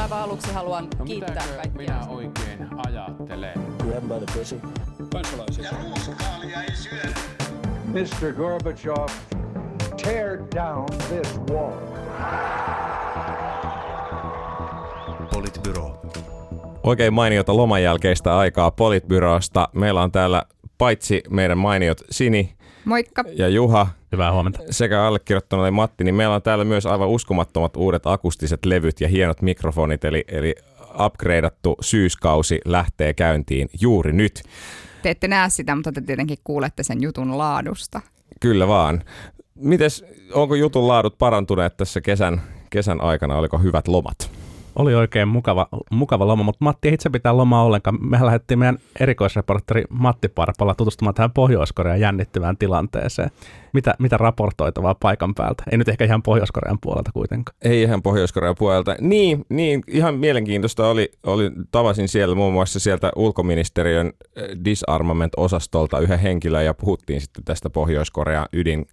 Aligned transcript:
Aivan 0.00 0.18
aluksi 0.22 0.52
haluan 0.52 0.88
No 0.98 1.04
kiittää 1.04 1.44
kaikkia. 1.46 1.72
minä 1.76 2.00
oikein 2.08 2.68
ajattelen? 2.86 3.52
Grab 3.78 4.02
by 4.04 4.26
the 4.26 4.38
pussy. 4.38 4.60
kansalaisia. 5.12 5.70
Mr. 7.86 8.32
Gorbachev, 8.32 9.08
tear 10.02 10.38
down 10.54 10.86
this 11.08 11.40
wall. 11.50 11.72
Politbyro. 15.34 16.00
Oikein 16.82 17.12
mainiota 17.14 17.56
loman 17.56 17.82
jälkeistä 17.82 18.36
aikaa 18.38 18.70
Politbyrosta. 18.70 19.68
Meillä 19.72 20.02
on 20.02 20.12
täällä 20.12 20.42
paitsi 20.78 21.22
meidän 21.30 21.58
mainiot 21.58 22.00
Sini 22.10 22.54
Moikka. 22.84 23.24
ja 23.34 23.48
Juha 23.48 23.88
Hyvää 24.12 24.32
huomenta. 24.32 24.60
sekä 24.70 25.04
allekirjoittanut 25.04 25.74
Matti, 25.74 26.04
niin 26.04 26.14
meillä 26.14 26.34
on 26.34 26.42
täällä 26.42 26.64
myös 26.64 26.86
aivan 26.86 27.08
uskomattomat 27.08 27.76
uudet 27.76 28.06
akustiset 28.06 28.64
levyt 28.64 29.00
ja 29.00 29.08
hienot 29.08 29.42
mikrofonit, 29.42 30.04
eli, 30.04 30.24
eli 30.28 30.54
upgradeattu 31.04 31.76
syyskausi 31.80 32.60
lähtee 32.64 33.14
käyntiin 33.14 33.68
juuri 33.80 34.12
nyt. 34.12 34.42
Te 35.02 35.10
ette 35.10 35.28
näe 35.28 35.50
sitä, 35.50 35.74
mutta 35.74 35.92
te 35.92 36.00
tietenkin 36.00 36.38
kuulette 36.44 36.82
sen 36.82 37.02
jutun 37.02 37.38
laadusta. 37.38 38.00
Kyllä 38.40 38.68
vaan. 38.68 39.02
Mites, 39.54 40.04
onko 40.32 40.54
jutun 40.54 40.88
laadut 40.88 41.18
parantuneet 41.18 41.76
tässä 41.76 42.00
kesän, 42.00 42.42
kesän 42.70 43.00
aikana? 43.00 43.36
Oliko 43.36 43.58
hyvät 43.58 43.88
lomat? 43.88 44.30
Oli 44.76 44.94
oikein 44.94 45.28
mukava, 45.28 45.68
mukava 45.90 46.26
loma, 46.26 46.42
mutta 46.42 46.64
Matti 46.64 46.88
ei 46.88 46.94
itse 46.94 47.10
pitää 47.10 47.36
lomaa 47.36 47.64
ollenkaan. 47.64 48.10
Mehän 48.10 48.26
lähdettiin 48.26 48.58
meidän 48.58 48.78
erikoisreporteri 49.00 49.84
Matti 49.88 50.28
Parpala 50.28 50.74
tutustumaan 50.74 51.14
tähän 51.14 51.32
Pohjois-Korean 51.32 52.00
jännittyvään 52.00 52.56
tilanteeseen. 52.56 53.30
Mitä, 53.72 53.94
mitä 53.98 54.16
raportoitavaa 54.16 54.94
paikan 54.94 55.34
päältä? 55.34 55.62
Ei 55.72 55.78
nyt 55.78 55.88
ehkä 55.88 56.04
ihan 56.04 56.22
Pohjois-Korean 56.22 56.78
puolelta 56.80 57.10
kuitenkaan. 57.12 57.56
Ei 57.62 57.82
ihan 57.82 58.02
Pohjois-Korean 58.02 58.54
puolelta. 58.58 58.96
Niin, 59.00 59.44
niin, 59.48 59.82
ihan 59.88 60.14
mielenkiintoista 60.14 60.88
oli, 60.88 61.12
oli, 61.22 61.50
tavasin 61.70 62.08
siellä 62.08 62.34
muun 62.34 62.52
muassa 62.52 62.80
sieltä 62.80 63.12
ulkoministeriön 63.16 64.12
eh, 64.36 64.48
disarmament-osastolta 64.64 66.00
yhden 66.00 66.18
henkilön 66.18 66.64
ja 66.64 66.74
puhuttiin 66.74 67.20
sitten 67.20 67.44
tästä 67.44 67.70
Pohjois-Korean 67.70 68.46
ydin, 68.52 68.86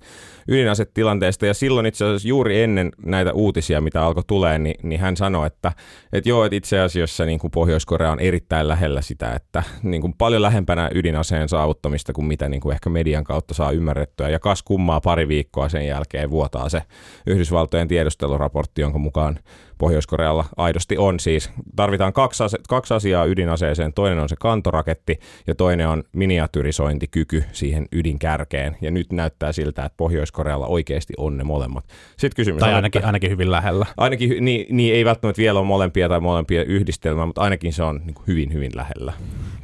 ydinasetilanteesta. 0.48 1.46
Ja 1.46 1.54
silloin 1.54 1.86
itse 1.86 2.06
asiassa 2.06 2.28
juuri 2.28 2.62
ennen 2.62 2.92
näitä 3.06 3.34
uutisia, 3.34 3.82
mitä 3.82 4.06
alkoi 4.06 4.24
tulee, 4.28 4.60
niin, 4.60 4.76
niin 4.84 5.02
hän 5.02 5.18
sanoi, 5.18 5.48
että, 5.48 5.69
että 6.14 6.30
joo, 6.30 6.46
että 6.46 6.56
itse 6.56 6.80
asiassa 6.80 7.26
niin 7.26 7.40
kuin 7.40 7.52
Pohjois-Korea 7.52 8.12
on 8.12 8.20
erittäin 8.20 8.68
lähellä 8.68 9.02
sitä, 9.02 9.34
että 9.34 9.64
niin 9.84 10.02
kuin 10.02 10.14
paljon 10.18 10.42
lähempänä 10.42 10.90
ydinaseen 10.96 11.50
saavuttamista 11.50 12.14
kuin 12.14 12.26
mitä 12.26 12.50
niin 12.50 12.62
kuin 12.62 12.74
ehkä 12.74 12.90
median 12.90 13.24
kautta 13.24 13.54
saa 13.54 13.72
ymmärrettyä. 13.72 14.30
Ja 14.30 14.40
kas 14.40 14.64
kummaa 14.64 15.02
pari 15.02 15.28
viikkoa 15.28 15.70
sen 15.70 15.88
jälkeen 15.88 16.30
vuotaa 16.30 16.70
se 16.70 16.82
Yhdysvaltojen 17.28 17.88
tiedusteluraportti, 17.88 18.82
jonka 18.82 19.00
mukaan 19.00 19.40
Pohjois-Korealla 19.80 20.46
aidosti 20.58 20.98
on 20.98 21.20
siis. 21.20 21.50
Tarvitaan 21.76 22.14
kaksi, 22.14 22.44
ase- 22.44 22.58
kaksi 22.70 22.94
asiaa 22.94 23.26
ydinaseeseen. 23.26 23.94
Toinen 23.94 24.20
on 24.20 24.30
se 24.30 24.36
kantoraketti 24.40 25.20
ja 25.48 25.56
toinen 25.56 25.88
on 25.88 26.04
miniatyrisointikyky 26.14 27.44
siihen 27.52 27.88
ydinkärkeen. 27.92 28.78
Ja 28.82 28.92
nyt 28.92 29.12
näyttää 29.12 29.52
siltä, 29.52 29.86
että 29.86 29.98
Pohjois-Korealla 29.98 30.68
oikeasti 30.68 31.14
on 31.18 31.38
ne 31.38 31.44
molemmat. 31.44 31.86
Sitten 32.18 32.36
kysymys 32.36 32.60
Tai 32.60 32.70
on, 32.70 32.76
ainakin, 32.76 33.00
että, 33.00 33.08
ainakin 33.08 33.32
hyvin 33.32 33.52
lähellä. 33.52 33.86
ainakin 33.98 34.30
hy- 34.30 34.42
niin, 34.42 34.76
niin, 34.78 34.96
ei 34.96 35.06
välttämättä 35.06 35.42
vielä 35.42 35.60
ole 35.60 35.68
molempia 35.68 36.10
tai 36.10 36.20
molempia 36.20 36.64
yhdistelmää, 36.64 37.26
mutta 37.26 37.42
ainakin 37.42 37.74
se 37.74 37.84
on 37.84 38.02
niin 38.06 38.14
kuin 38.14 38.28
hyvin, 38.28 38.54
hyvin 38.54 38.72
lähellä. 38.76 39.14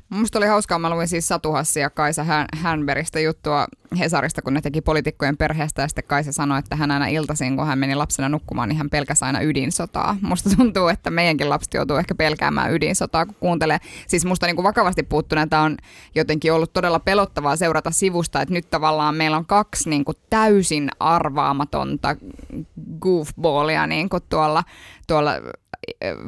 Musta 0.10 0.40
oli 0.40 0.48
hauskaa, 0.48 0.80
mä 0.80 0.90
luin 0.90 1.08
siis 1.08 1.28
Satu 1.28 1.52
Hassi 1.52 1.80
ja 1.80 1.90
Kaisa 1.90 2.24
Hän- 2.24 2.48
Hänberistä 2.58 3.20
juttua 3.20 3.66
Hesarista, 3.96 4.42
kun 4.42 4.54
ne 4.54 4.62
teki 4.62 4.82
poliitikkojen 4.82 5.38
perheestä 5.38 5.82
ja 5.82 5.88
sitten 5.88 6.04
Kaisa 6.08 6.32
sanoi, 6.32 6.60
että 6.60 6.76
hän 6.76 6.92
aina 6.92 7.08
iltaisin, 7.08 7.58
kun 7.58 7.68
hän 7.68 7.80
meni 7.80 7.96
lapsena 7.96 8.30
nukkumaan, 8.30 8.70
niin 8.70 8.78
hän 8.78 8.90
pelkäsi 8.90 9.26
aina 9.26 9.42
ydinsotaa. 9.42 10.18
Musta 10.22 10.50
tuntuu, 10.58 10.88
että 10.88 11.12
meidänkin 11.12 11.50
lapset 11.50 11.74
joutuu 11.74 11.98
ehkä 11.98 12.16
pelkäämään 12.16 12.74
ydinsotaa, 12.74 13.26
kun 13.26 13.36
kuuntelee. 13.40 13.78
Siis 14.08 14.26
musta 14.26 14.46
niin 14.46 14.56
kuin 14.56 14.64
vakavasti 14.64 15.04
puuttuna 15.04 15.48
tämä 15.48 15.64
on 15.64 15.78
jotenkin 16.16 16.54
ollut 16.54 16.74
todella 16.74 17.00
pelottavaa 17.00 17.56
seurata 17.56 17.92
sivusta, 17.92 18.42
että 18.42 18.54
nyt 18.54 18.70
tavallaan 18.70 19.16
meillä 19.16 19.38
on 19.38 19.46
kaksi 19.46 19.90
niin 19.90 20.06
kuin 20.06 20.18
täysin 20.30 20.90
arvaamatonta 21.00 22.16
goofballia 23.00 23.88
niin 23.88 24.10
kuin 24.10 24.24
tuolla, 24.30 24.64
tuolla 25.08 25.32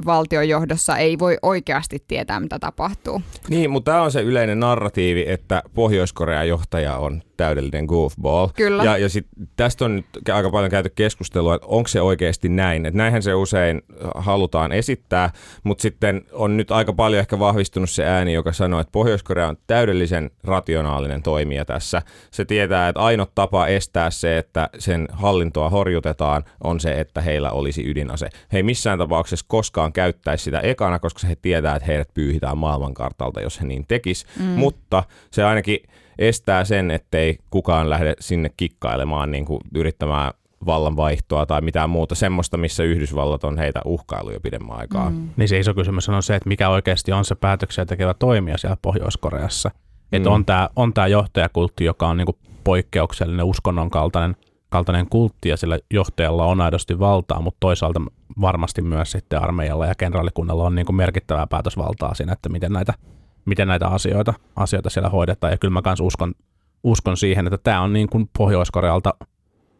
valtionjohdossa 0.05 0.97
ei 0.97 1.19
voi 1.19 1.37
oikeasti 1.41 2.03
tietää, 2.07 2.39
mitä 2.39 2.59
tapahtuu. 2.59 3.21
Niin, 3.49 3.69
mutta 3.69 3.91
tämä 3.91 4.03
on 4.03 4.11
se 4.11 4.21
yleinen 4.21 4.59
narratiivi, 4.59 5.25
että 5.27 5.63
Pohjois-Korean 5.73 6.47
johtaja 6.47 6.97
on 6.97 7.21
täydellinen 7.37 7.56
goofball. 7.87 8.47
Kyllä. 8.55 8.83
Ja, 8.83 8.97
ja 8.97 9.09
sit 9.09 9.27
tästä 9.55 9.85
on 9.85 9.95
nyt 9.95 10.05
aika 10.33 10.49
paljon 10.49 10.71
käyty 10.71 10.89
keskustelua, 10.95 11.55
että 11.55 11.67
onko 11.67 11.87
se 11.87 12.01
oikeasti 12.01 12.49
näin. 12.49 12.85
Että 12.85 12.97
näinhän 12.97 13.23
se 13.23 13.33
usein 13.33 13.81
halutaan 14.15 14.71
esittää, 14.71 15.29
mutta 15.63 15.81
sitten 15.81 16.21
on 16.31 16.57
nyt 16.57 16.71
aika 16.71 16.93
paljon 16.93 17.19
ehkä 17.19 17.39
vahvistunut 17.39 17.89
se 17.89 18.05
ääni, 18.05 18.33
joka 18.33 18.51
sanoo, 18.51 18.79
että 18.79 18.91
Pohjois-Korea 18.91 19.47
on 19.47 19.57
täydellisen 19.67 20.31
rationaalinen 20.43 21.23
toimija 21.23 21.65
tässä. 21.65 22.01
Se 22.31 22.45
tietää, 22.45 22.89
että 22.89 23.01
ainut 23.01 23.31
tapa 23.35 23.67
estää 23.67 24.09
se, 24.09 24.37
että 24.37 24.69
sen 24.79 25.07
hallintoa 25.11 25.69
horjutetaan, 25.69 26.43
on 26.63 26.79
se, 26.79 26.91
että 26.91 27.21
heillä 27.21 27.51
olisi 27.51 27.89
ydinase. 27.89 28.29
He 28.53 28.57
ei 28.57 28.63
missään 28.63 28.99
tapauksessa 28.99 29.45
koskaan 29.49 29.93
käyttäisi 29.93 30.43
sitä 30.43 30.59
ekana, 30.59 30.99
koska 30.99 31.27
he 31.27 31.35
tietää, 31.35 31.75
että 31.75 31.87
heidät 31.87 32.13
pyyhitään 32.13 32.57
maailmankartalta, 32.57 33.41
jos 33.41 33.61
he 33.61 33.65
niin 33.65 33.85
tekis. 33.87 34.25
Mm. 34.39 34.45
Mutta 34.45 35.03
se 35.31 35.43
ainakin 35.43 35.79
estää 36.19 36.65
sen, 36.65 36.91
ettei 36.91 37.37
kukaan 37.49 37.89
lähde 37.89 38.13
sinne 38.19 38.49
kikkailemaan, 38.57 39.31
niin 39.31 39.45
kuin 39.45 39.61
yrittämään 39.75 40.31
vallanvaihtoa 40.65 41.45
tai 41.45 41.61
mitään 41.61 41.89
muuta 41.89 42.15
semmoista, 42.15 42.57
missä 42.57 42.83
Yhdysvallat 42.83 43.43
on 43.43 43.57
heitä 43.57 43.81
uhkailu 43.85 44.31
jo 44.31 44.39
pidemmän 44.39 44.77
aikaa. 44.77 45.09
Mm. 45.09 45.29
Niin 45.37 45.49
se 45.49 45.59
iso 45.59 45.73
kysymys 45.73 46.09
on 46.09 46.23
se, 46.23 46.35
että 46.35 46.49
mikä 46.49 46.69
oikeasti 46.69 47.11
on 47.11 47.25
se 47.25 47.35
päätöksiä 47.35 47.85
tekevä 47.85 48.13
toimija 48.13 48.57
siellä 48.57 48.77
Pohjois-Koreassa. 48.81 49.71
Että 50.11 50.29
Mm. 50.29 50.35
on 50.35 50.45
tämä 50.45 50.69
on 50.75 50.93
tää 50.93 51.07
johtajakultti, 51.07 51.83
joka 51.85 52.07
on 52.07 52.17
niinku 52.17 52.37
poikkeuksellinen 52.63 53.45
uskonnon 53.45 53.89
kaltainen, 53.89 54.35
kaltainen 54.69 55.09
kultti 55.09 55.49
ja 55.49 55.57
sillä 55.57 55.79
johtajalla 55.93 56.45
on 56.45 56.61
aidosti 56.61 56.99
valtaa, 56.99 57.41
mutta 57.41 57.57
toisaalta 57.59 58.01
varmasti 58.41 58.81
myös 58.81 59.11
sitten 59.11 59.41
armeijalla 59.41 59.85
ja 59.85 59.95
kenraalikunnalla 59.95 60.63
on 60.63 60.75
niinku 60.75 60.93
merkittävää 60.93 61.47
päätösvaltaa 61.47 62.13
siinä, 62.13 62.33
että 62.33 62.49
miten 62.49 62.71
näitä, 62.73 62.93
miten 63.47 63.67
näitä 63.67 63.87
asioita, 63.87 64.33
asioita 64.55 64.89
siellä 64.89 65.09
hoidetaan. 65.09 65.53
Ja 65.53 65.57
kyllä 65.57 65.71
mä 65.71 65.81
kanssa 65.81 66.03
uskon, 66.03 66.33
uskon 66.83 67.17
siihen, 67.17 67.47
että 67.47 67.57
tämä 67.57 67.81
on 67.81 67.93
niin 67.93 68.09
kuin 68.09 68.29
Pohjois-Korealta 68.37 69.13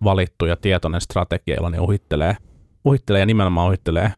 valittu 0.04 0.46
ja 0.46 0.56
tietoinen 0.56 1.02
strategia, 1.02 1.56
jolla 1.56 1.70
ne 1.70 1.80
uhittelee, 1.80 2.38
uhittelee 2.86 3.20
ja 3.20 3.26
nimenomaan 3.26 3.68
uhittelee 3.68 4.14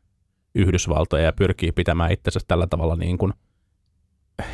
Yhdysvaltoja 0.56 1.24
ja 1.24 1.34
pyrkii 1.34 1.72
pitämään 1.72 2.12
itsensä 2.12 2.40
tällä 2.48 2.68
tavalla 2.68 2.96
niin 2.96 3.18
kuin 3.18 3.34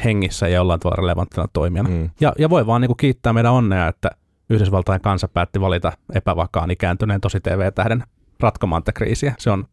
hengissä 0.04 0.48
ja 0.48 0.56
jollain 0.56 0.80
tavalla 0.80 1.02
relevanttina 1.02 1.48
toimijana. 1.54 1.90
Mm. 1.90 2.10
Ja, 2.20 2.34
ja 2.40 2.50
voi 2.50 2.68
vaan 2.68 2.82
niin 2.82 2.90
kuin 2.90 2.98
kiittää 2.98 3.34
meidän 3.34 3.54
onnea, 3.54 3.88
että 3.88 4.10
Yhdysvaltain 4.50 5.02
kansa 5.02 5.28
päätti 5.28 5.62
valita 5.62 5.92
epävakaan 6.14 6.72
ikääntyneen 6.72 7.22
tosi 7.22 7.40
TV-tähden 7.40 8.04
ratkomaan 8.40 8.84
tätä 8.84 8.98
kriisiä. 8.98 9.36
Se 9.38 9.52
on 9.52 9.66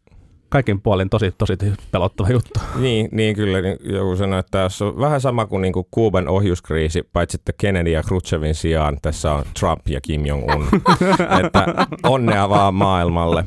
kaikin 0.53 0.81
puolin 0.81 1.11
tosi, 1.11 1.35
tosi 1.39 1.57
pelottava 1.91 2.29
juttu. 2.29 2.61
Niin, 2.83 3.09
niin 3.13 3.37
kyllä 3.37 3.61
niin 3.61 3.79
joku 3.83 4.17
sanoi, 4.17 4.39
että 4.39 4.59
tässä 4.59 4.85
on 4.85 4.99
vähän 4.99 5.21
sama 5.21 5.47
kuin, 5.47 5.63
niin 5.63 5.73
kuin 5.73 5.87
Kuuban 5.91 6.29
ohjuskriisi, 6.29 7.03
paitsi 7.13 7.37
että 7.37 7.53
Kennedy 7.59 7.91
ja 7.91 8.03
Khrushchevin 8.03 8.55
sijaan 8.55 8.99
tässä 9.03 9.33
on 9.33 9.45
Trump 9.61 9.89
ja 9.89 10.01
Kim 10.01 10.27
Jong-un. 10.27 10.69
että 11.45 11.67
onnea 12.03 12.49
vaan 12.49 12.75
maailmalle. 12.75 13.45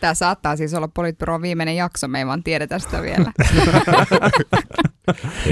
Tämä 0.00 0.14
saattaa 0.14 0.56
siis 0.56 0.74
olla 0.74 0.88
Politbyron 0.88 1.42
viimeinen 1.42 1.76
jakso, 1.76 2.08
me 2.08 2.18
ei 2.18 2.26
vaan 2.26 2.42
tiedetä 2.42 2.78
sitä 2.78 3.02
vielä. 3.02 3.32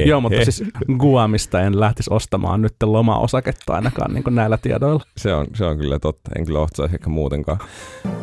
Joo, 0.06 0.20
mutta 0.20 0.44
siis 0.44 0.64
Guamista 0.98 1.60
en 1.60 1.80
lähtisi 1.80 2.10
ostamaan 2.12 2.62
nyt 2.62 2.74
lomaosaketta 2.82 3.74
ainakaan 3.74 4.14
niin 4.14 4.24
näillä 4.30 4.58
tiedoilla. 4.58 5.02
Se 5.16 5.34
on, 5.34 5.46
se 5.54 5.64
on 5.64 5.78
kyllä 5.78 5.98
totta. 5.98 6.30
En 6.38 6.46
kyllä 6.46 6.60
ohtsaisi 6.60 6.94
ehkä 6.94 7.10
muutenkaan. 7.10 7.58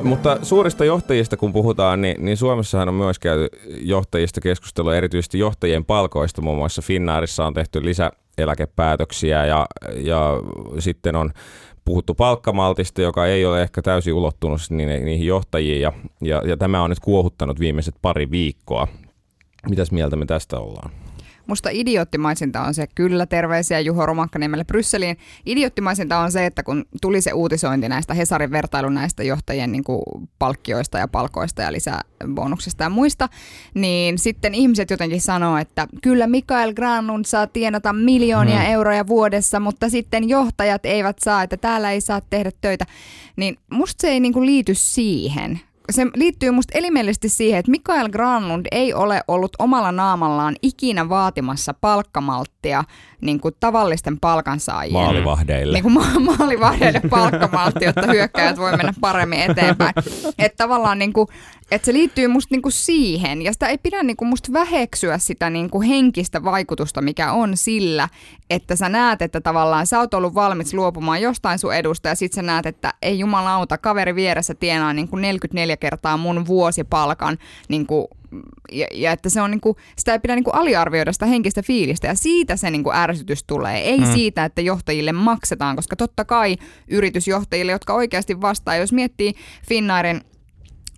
Mutta 0.03 0.38
suurista 0.41 0.85
johtajista 0.85 1.38
kun 1.38 1.53
puhutaan, 1.53 2.01
niin, 2.01 2.25
niin 2.25 2.38
Suomessahan 2.38 2.89
on 2.89 2.95
myös 2.95 3.19
käyty 3.19 3.47
johtajista 3.81 4.41
keskustelua, 4.41 4.95
erityisesti 4.95 5.39
johtajien 5.39 5.85
palkoista. 5.85 6.41
Muun 6.41 6.57
muassa 6.57 6.81
Finnaarissa 6.81 7.45
on 7.45 7.53
tehty 7.53 7.86
lisäeläkepäätöksiä 7.86 9.45
ja, 9.45 9.65
ja 9.95 10.39
sitten 10.79 11.15
on 11.15 11.31
puhuttu 11.86 12.13
palkkamaltista, 12.13 13.01
joka 13.01 13.25
ei 13.25 13.45
ole 13.45 13.62
ehkä 13.62 13.81
täysin 13.81 14.13
ulottunut 14.13 14.62
niihin 14.69 15.25
johtajiin 15.25 15.81
ja, 15.81 15.94
ja, 16.21 16.41
ja 16.45 16.57
tämä 16.57 16.81
on 16.81 16.89
nyt 16.89 17.00
kuohuttanut 17.00 17.59
viimeiset 17.59 17.95
pari 18.01 18.31
viikkoa. 18.31 18.88
Mitäs 19.69 19.91
mieltä 19.91 20.15
me 20.15 20.25
tästä 20.25 20.59
ollaan? 20.59 20.91
Musta 21.48 21.69
idioottimaisinta 21.72 22.62
on 22.62 22.74
se, 22.74 22.88
kyllä 22.95 23.25
terveisiä 23.25 23.80
Juho 23.80 24.06
Romakkaniemelle 24.06 24.63
Brysseliin, 24.63 25.18
idioottimaisinta 25.45 26.19
on 26.19 26.31
se, 26.31 26.45
että 26.45 26.63
kun 26.63 26.86
tuli 27.01 27.22
se 27.22 27.34
uutisointi 27.34 27.90
näistä 27.90 28.13
Hesarin 28.13 28.51
vertailu 28.51 28.90
näistä 28.90 29.24
johtajien 29.24 29.72
niin 29.72 29.84
kuin 29.84 30.04
palkkioista 30.40 30.98
ja 30.98 31.07
palkoista 31.07 31.62
ja 31.62 31.72
lisäbonuksista 31.72 32.84
ja 32.84 32.90
muista, 32.90 33.30
niin 33.74 34.18
sitten 34.18 34.56
ihmiset 34.56 34.90
jotenkin 34.90 35.22
sanoo, 35.22 35.57
että 35.57 35.88
kyllä 36.04 36.28
Mikael 36.28 36.74
Granlund 36.74 37.25
saa 37.25 37.48
tienata 37.48 37.94
miljoonia 37.94 38.60
hmm. 38.60 38.72
euroja 38.72 39.07
vuodessa, 39.07 39.60
mutta 39.60 39.89
sitten 39.89 40.30
johtajat 40.30 40.86
eivät 40.86 41.18
saa, 41.19 41.44
että 41.44 41.57
täällä 41.57 41.92
ei 41.92 42.01
saa 42.01 42.22
tehdä 42.22 42.51
töitä. 42.62 42.86
Niin 43.36 43.57
musta 43.72 44.01
se 44.01 44.07
ei 44.07 44.19
niin 44.19 44.34
kuin 44.34 44.46
liity 44.46 44.74
siihen, 44.75 45.60
se 45.91 46.07
liittyy 46.15 46.51
musta 46.51 46.77
elimellisesti 46.77 47.30
siihen, 47.30 47.59
että 47.59 47.71
Mikael 47.71 48.09
Granlund 48.09 48.65
ei 48.71 48.94
ole 48.94 49.21
ollut 49.27 49.51
omalla 49.59 49.91
naamallaan 49.91 50.56
ikinä 50.62 51.09
vaatimassa 51.09 51.74
palkkamalttia 51.74 52.83
niin 53.21 53.39
kuin 53.39 53.56
tavallisten 53.59 54.19
palkansaajien. 54.19 54.94
Maalivahdeille. 54.94 55.74
Niin 55.74 55.83
kuin 55.83 55.94
ma- 55.94 56.35
maalivahdeille 56.38 57.01
palkkamaltti, 57.09 57.85
jotta 57.85 58.07
hyökkäjät 58.12 58.57
voi 58.57 58.77
mennä 58.77 58.94
paremmin 59.01 59.39
eteenpäin. 59.39 59.94
Että 60.39 60.63
tavallaan 60.63 61.00
niin 61.00 61.13
kuin, 61.13 61.27
että 61.71 61.86
se 61.86 61.94
liittyy 61.94 62.27
musta 62.27 62.54
niin 62.56 62.62
kuin 62.62 62.74
siihen, 62.74 63.42
ja 63.42 63.54
sitä 63.54 63.68
ei 63.68 63.77
pidä 63.77 64.04
niin 64.04 64.18
kuin 64.18 64.30
musta 64.30 64.54
väheksyä 64.54 65.18
sitä 65.18 65.50
niin 65.50 65.69
kuin 65.69 65.88
henkistä 65.88 66.44
vaikutusta, 66.44 67.01
mikä 67.01 67.31
on 67.31 67.57
sillä, 67.57 68.10
että 68.50 68.75
sä 68.75 68.89
näet, 68.89 69.21
että 69.21 69.42
tavallaan 69.42 69.88
sä 69.88 70.00
oot 70.00 70.13
ollut 70.13 70.36
valmis 70.36 70.74
luopumaan 70.74 71.21
jostain 71.21 71.60
sun 71.60 71.75
edusta, 71.75 72.10
ja 72.10 72.15
sit 72.15 72.33
sä 72.33 72.42
näet, 72.42 72.65
että 72.65 72.94
ei 73.01 73.19
jumalauta, 73.19 73.77
kaveri 73.77 74.15
vieressä 74.15 74.56
tienaa 74.56 74.94
niin 74.94 75.07
kuin 75.07 75.21
44 75.21 75.77
kertaa 75.77 76.18
mun 76.18 76.48
vuosipalkan 76.48 77.38
niin 77.68 77.88
kuin 77.88 78.07
ja, 78.71 78.88
ja 78.94 79.12
että 79.12 79.30
se 79.30 79.42
on 79.42 79.51
niinku, 79.51 79.77
sitä 79.98 80.13
ei 80.13 80.19
pidä 80.19 80.36
niinku 80.36 80.51
aliarvioida 80.51 81.13
sitä 81.13 81.25
henkistä 81.25 81.62
fiilistä 81.62 82.07
ja 82.07 82.15
siitä 82.15 82.56
se 82.56 82.69
niinku 82.69 82.92
ärsytys 82.94 83.44
tulee. 83.44 83.77
Ei 83.77 84.00
mm. 84.00 84.13
siitä, 84.13 84.45
että 84.45 84.62
johtajille 84.62 85.12
maksetaan, 85.12 85.75
koska 85.75 85.95
totta 85.95 86.25
kai 86.25 86.56
yritysjohtajille, 86.88 87.71
jotka 87.71 87.94
oikeasti 87.94 88.42
vastaa, 88.42 88.75
jos 88.75 88.94
miettii 88.94 89.33
Finnairin 89.68 90.21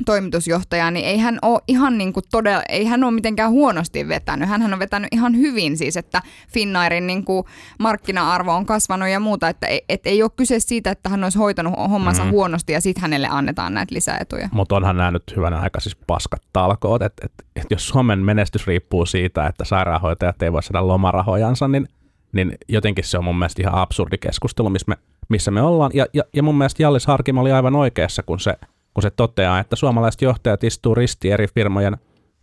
toimitusjohtaja, 0.05 0.91
niin 0.91 1.05
ei 1.05 1.17
hän 1.17 1.39
ole 1.41 1.59
ihan 1.67 1.97
niin 1.97 2.13
kuin 2.13 2.23
todella, 2.31 2.63
ei 2.69 2.85
hän 2.85 3.03
ole 3.03 3.11
mitenkään 3.11 3.51
huonosti 3.51 4.07
vetänyt. 4.07 4.49
Hän 4.49 4.73
on 4.73 4.79
vetänyt 4.79 5.07
ihan 5.11 5.37
hyvin 5.37 5.77
siis, 5.77 5.97
että 5.97 6.21
Finnairin 6.53 7.07
niin 7.07 7.25
kuin 7.25 7.45
markkina-arvo 7.79 8.53
on 8.53 8.65
kasvanut 8.65 9.09
ja 9.09 9.19
muuta, 9.19 9.49
että 9.49 9.67
et, 9.67 9.83
et 9.89 10.07
ei 10.07 10.23
ole 10.23 10.31
kyse 10.35 10.59
siitä, 10.59 10.91
että 10.91 11.09
hän 11.09 11.23
olisi 11.23 11.37
hoitanut 11.37 11.73
hommansa 11.89 12.23
mm. 12.23 12.31
huonosti 12.31 12.73
ja 12.73 12.81
sitten 12.81 13.01
hänelle 13.01 13.27
annetaan 13.31 13.73
näitä 13.73 13.95
lisäetuja. 13.95 14.49
Mutta 14.51 14.75
onhan 14.75 14.97
nämä 14.97 15.11
nyt 15.11 15.23
hyvänä 15.35 15.59
aika 15.59 15.79
siis 15.79 15.95
paskat 16.07 16.41
talkoot, 16.53 17.01
että 17.01 17.25
et, 17.25 17.33
et 17.55 17.65
jos 17.69 17.87
Suomen 17.87 18.19
menestys 18.19 18.67
riippuu 18.67 19.05
siitä, 19.05 19.47
että 19.47 19.65
sairaanhoitajat 19.65 20.41
ei 20.41 20.51
voi 20.51 20.63
saada 20.63 20.87
lomarahojansa, 20.87 21.67
niin, 21.67 21.87
niin 22.31 22.57
jotenkin 22.69 23.03
se 23.03 23.17
on 23.17 23.23
mun 23.23 23.39
mielestä 23.39 23.61
ihan 23.61 23.75
absurdi 23.75 24.17
keskustelu, 24.17 24.69
missä 24.69 24.85
me, 24.87 24.95
missä 25.29 25.51
me 25.51 25.61
ollaan. 25.61 25.91
Ja, 25.93 26.05
ja, 26.13 26.23
ja 26.35 26.43
mun 26.43 26.57
mielestä 26.57 26.83
Jallis 26.83 27.07
Harkimo 27.07 27.41
oli 27.41 27.51
aivan 27.51 27.75
oikeassa, 27.75 28.23
kun 28.23 28.39
se– 28.39 28.53
kun 28.95 29.01
se 29.01 29.11
toteaa, 29.11 29.59
että 29.59 29.75
suomalaiset 29.75 30.21
johtajat 30.21 30.63
istuu 30.63 30.95
risti 30.95 31.31
eri 31.31 31.47
firmojen, 31.47 31.97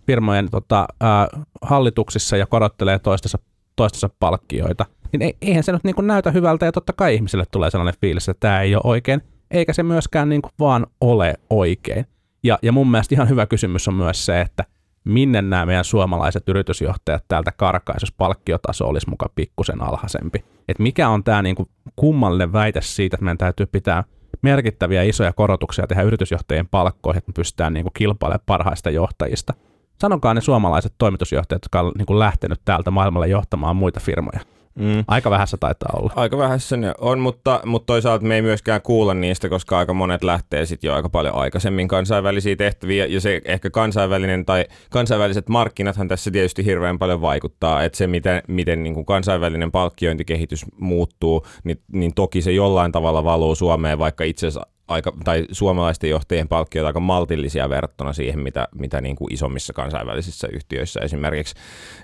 firmojen 0.07 0.51
tota, 0.51 0.87
ää, 1.01 1.29
hallituksissa 1.63 2.37
ja 2.37 2.47
korottelee 2.47 2.99
toistensa, 2.99 3.39
toistensa 3.77 4.11
palkkioita, 4.21 4.87
niin 5.13 5.35
eihän 5.43 5.63
se 5.63 5.73
nyt 5.73 5.85
niin 5.85 5.95
kuin 5.95 6.07
näytä 6.07 6.31
hyvältä 6.31 6.67
ja 6.67 6.73
totta 6.73 6.93
kai 6.93 7.15
ihmisille 7.15 7.45
tulee 7.51 7.71
sellainen 7.71 8.01
fiilis, 8.01 8.29
että 8.29 8.41
tämä 8.41 8.61
ei 8.61 8.75
ole 8.75 8.83
oikein, 8.85 9.23
eikä 9.51 9.73
se 9.73 9.83
myöskään 9.83 10.29
niin 10.29 10.43
kuin 10.43 10.53
vaan 10.59 10.87
ole 11.01 11.35
oikein. 11.51 12.07
Ja, 12.45 12.59
ja 12.63 12.73
mun 12.73 12.91
mielestä 12.91 13.15
ihan 13.15 13.29
hyvä 13.29 13.47
kysymys 13.47 13.89
on 13.89 13.95
myös 13.95 14.27
se, 14.27 14.41
että 14.41 14.65
minne 15.05 15.43
nämä 15.43 15.67
meidän 15.67 15.85
suomalaiset 15.85 16.49
yritysjohtajat 16.49 17.25
täältä 17.29 17.53
karkaisi, 17.57 18.03
jos 18.03 18.13
palkkiotaso 18.13 18.89
olisi 18.89 19.11
muka 19.11 19.31
pikkusen 19.35 19.83
alhaisempi. 19.83 20.45
Et 20.69 20.79
mikä 20.79 21.09
on 21.09 21.25
tämä 21.25 21.43
niinku 21.43 21.69
kummallinen 21.97 22.53
väite 22.53 22.81
siitä, 22.81 23.15
että 23.17 23.25
meidän 23.25 23.39
täytyy 23.39 23.67
pitää 23.67 24.05
merkittäviä 24.43 25.03
isoja 25.03 25.33
korotuksia 25.33 25.87
tehdä 25.87 26.03
yritysjohtajien 26.03 26.69
palkkoihin, 26.69 27.19
että 27.19 27.29
me 27.29 27.33
pystytään 27.37 27.73
niin 27.75 27.85
kuin 27.85 27.93
kilpailemaan 27.93 28.45
parhaista 28.47 28.91
johtajista. 28.91 29.55
Sanokaa 30.01 30.35
ne 30.35 30.41
suomalaiset 30.41 30.95
toimitusjohtajat, 30.99 31.63
jotka 31.65 31.81
on 31.81 31.93
niin 31.99 32.07
kuin 32.07 32.19
lähtenyt 32.19 32.61
täältä 32.65 32.91
maailmalle 32.91 33.29
johtamaan 33.29 33.77
muita 33.77 34.01
firmoja. 34.01 34.41
Mm. 34.75 35.05
Aika 35.09 35.31
vähässä 35.31 35.57
taitaa 35.57 35.91
olla. 35.99 36.13
Aika 36.17 36.39
vähässä 36.39 36.77
ne 36.77 36.93
on, 36.99 37.19
mutta, 37.19 37.61
mutta 37.65 37.87
toisaalta 37.87 38.25
me 38.25 38.35
ei 38.35 38.43
myöskään 38.43 38.83
kuulla 38.83 39.15
niistä, 39.15 39.49
koska 39.49 39.79
aika 39.79 39.95
monet 39.95 40.25
lähtee 40.25 40.67
sitten 40.67 40.89
jo 40.89 40.95
aika 40.95 41.09
paljon 41.09 41.35
aikaisemmin 41.35 41.89
kansainvälisiä 41.89 42.57
tehtäviä, 42.57 43.07
ja 43.07 43.21
se 43.21 43.41
ehkä 43.45 43.71
kansainvälinen 43.71 44.45
tai 44.45 44.65
kansainväliset 44.91 45.49
markkinathan 45.49 46.09
tässä 46.09 46.31
tietysti 46.31 46.65
hirveän 46.65 46.99
paljon 46.99 47.21
vaikuttaa, 47.21 47.83
että 47.85 47.99
se 47.99 48.07
miten, 48.07 48.43
miten 48.49 48.83
niin 48.83 48.95
kuin 48.95 49.07
kansainvälinen 49.07 49.73
palkkiointikehitys 49.73 50.65
muuttuu, 50.81 51.47
niin, 51.65 51.81
niin 51.93 52.15
toki 52.15 52.43
se 52.43 52.53
jollain 52.53 52.93
tavalla 52.93 53.25
valuu 53.25 53.55
Suomeen, 53.55 53.99
vaikka 53.99 54.25
itse 54.25 54.47
asiassa 54.47 54.67
aika, 54.89 55.13
tai 55.25 55.47
suomalaisten 55.53 56.11
johtajien 56.11 56.49
palkkiot 56.49 56.87
aika 56.87 57.01
maltillisia 57.01 57.69
verrattuna 57.69 58.13
siihen, 58.13 58.41
mitä, 58.41 58.69
mitä 58.75 59.01
niin 59.01 59.17
kuin 59.17 59.33
isommissa 59.33 59.73
kansainvälisissä 59.73 60.49
yhtiöissä 60.53 61.01
esimerkiksi, 61.01 61.55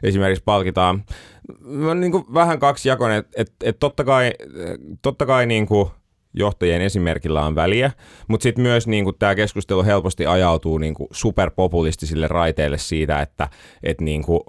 esimerkiksi 0.02 0.44
palkitaan. 0.44 1.04
Mä 1.60 1.94
niin 1.94 2.12
kuin 2.12 2.24
vähän 2.34 2.58
jakoinen, 2.84 3.18
että 3.18 3.32
et, 3.36 3.52
et 3.62 3.78
totta 3.78 4.04
kai, 4.04 4.32
totta 5.02 5.26
kai 5.26 5.46
niin 5.46 5.66
kuin 5.66 5.90
johtajien 6.34 6.82
esimerkillä 6.82 7.46
on 7.46 7.54
väliä, 7.54 7.92
mutta 8.28 8.42
sitten 8.42 8.62
myös 8.62 8.86
niin 8.86 9.04
kuin 9.04 9.16
tämä 9.18 9.34
keskustelu 9.34 9.84
helposti 9.84 10.26
ajautuu 10.26 10.78
niin 10.78 10.94
kuin 10.94 11.08
superpopulistisille 11.12 12.28
raiteille 12.28 12.78
siitä, 12.78 13.22
että 13.22 13.48
et 13.82 14.00
niin 14.00 14.22
kuin, 14.22 14.40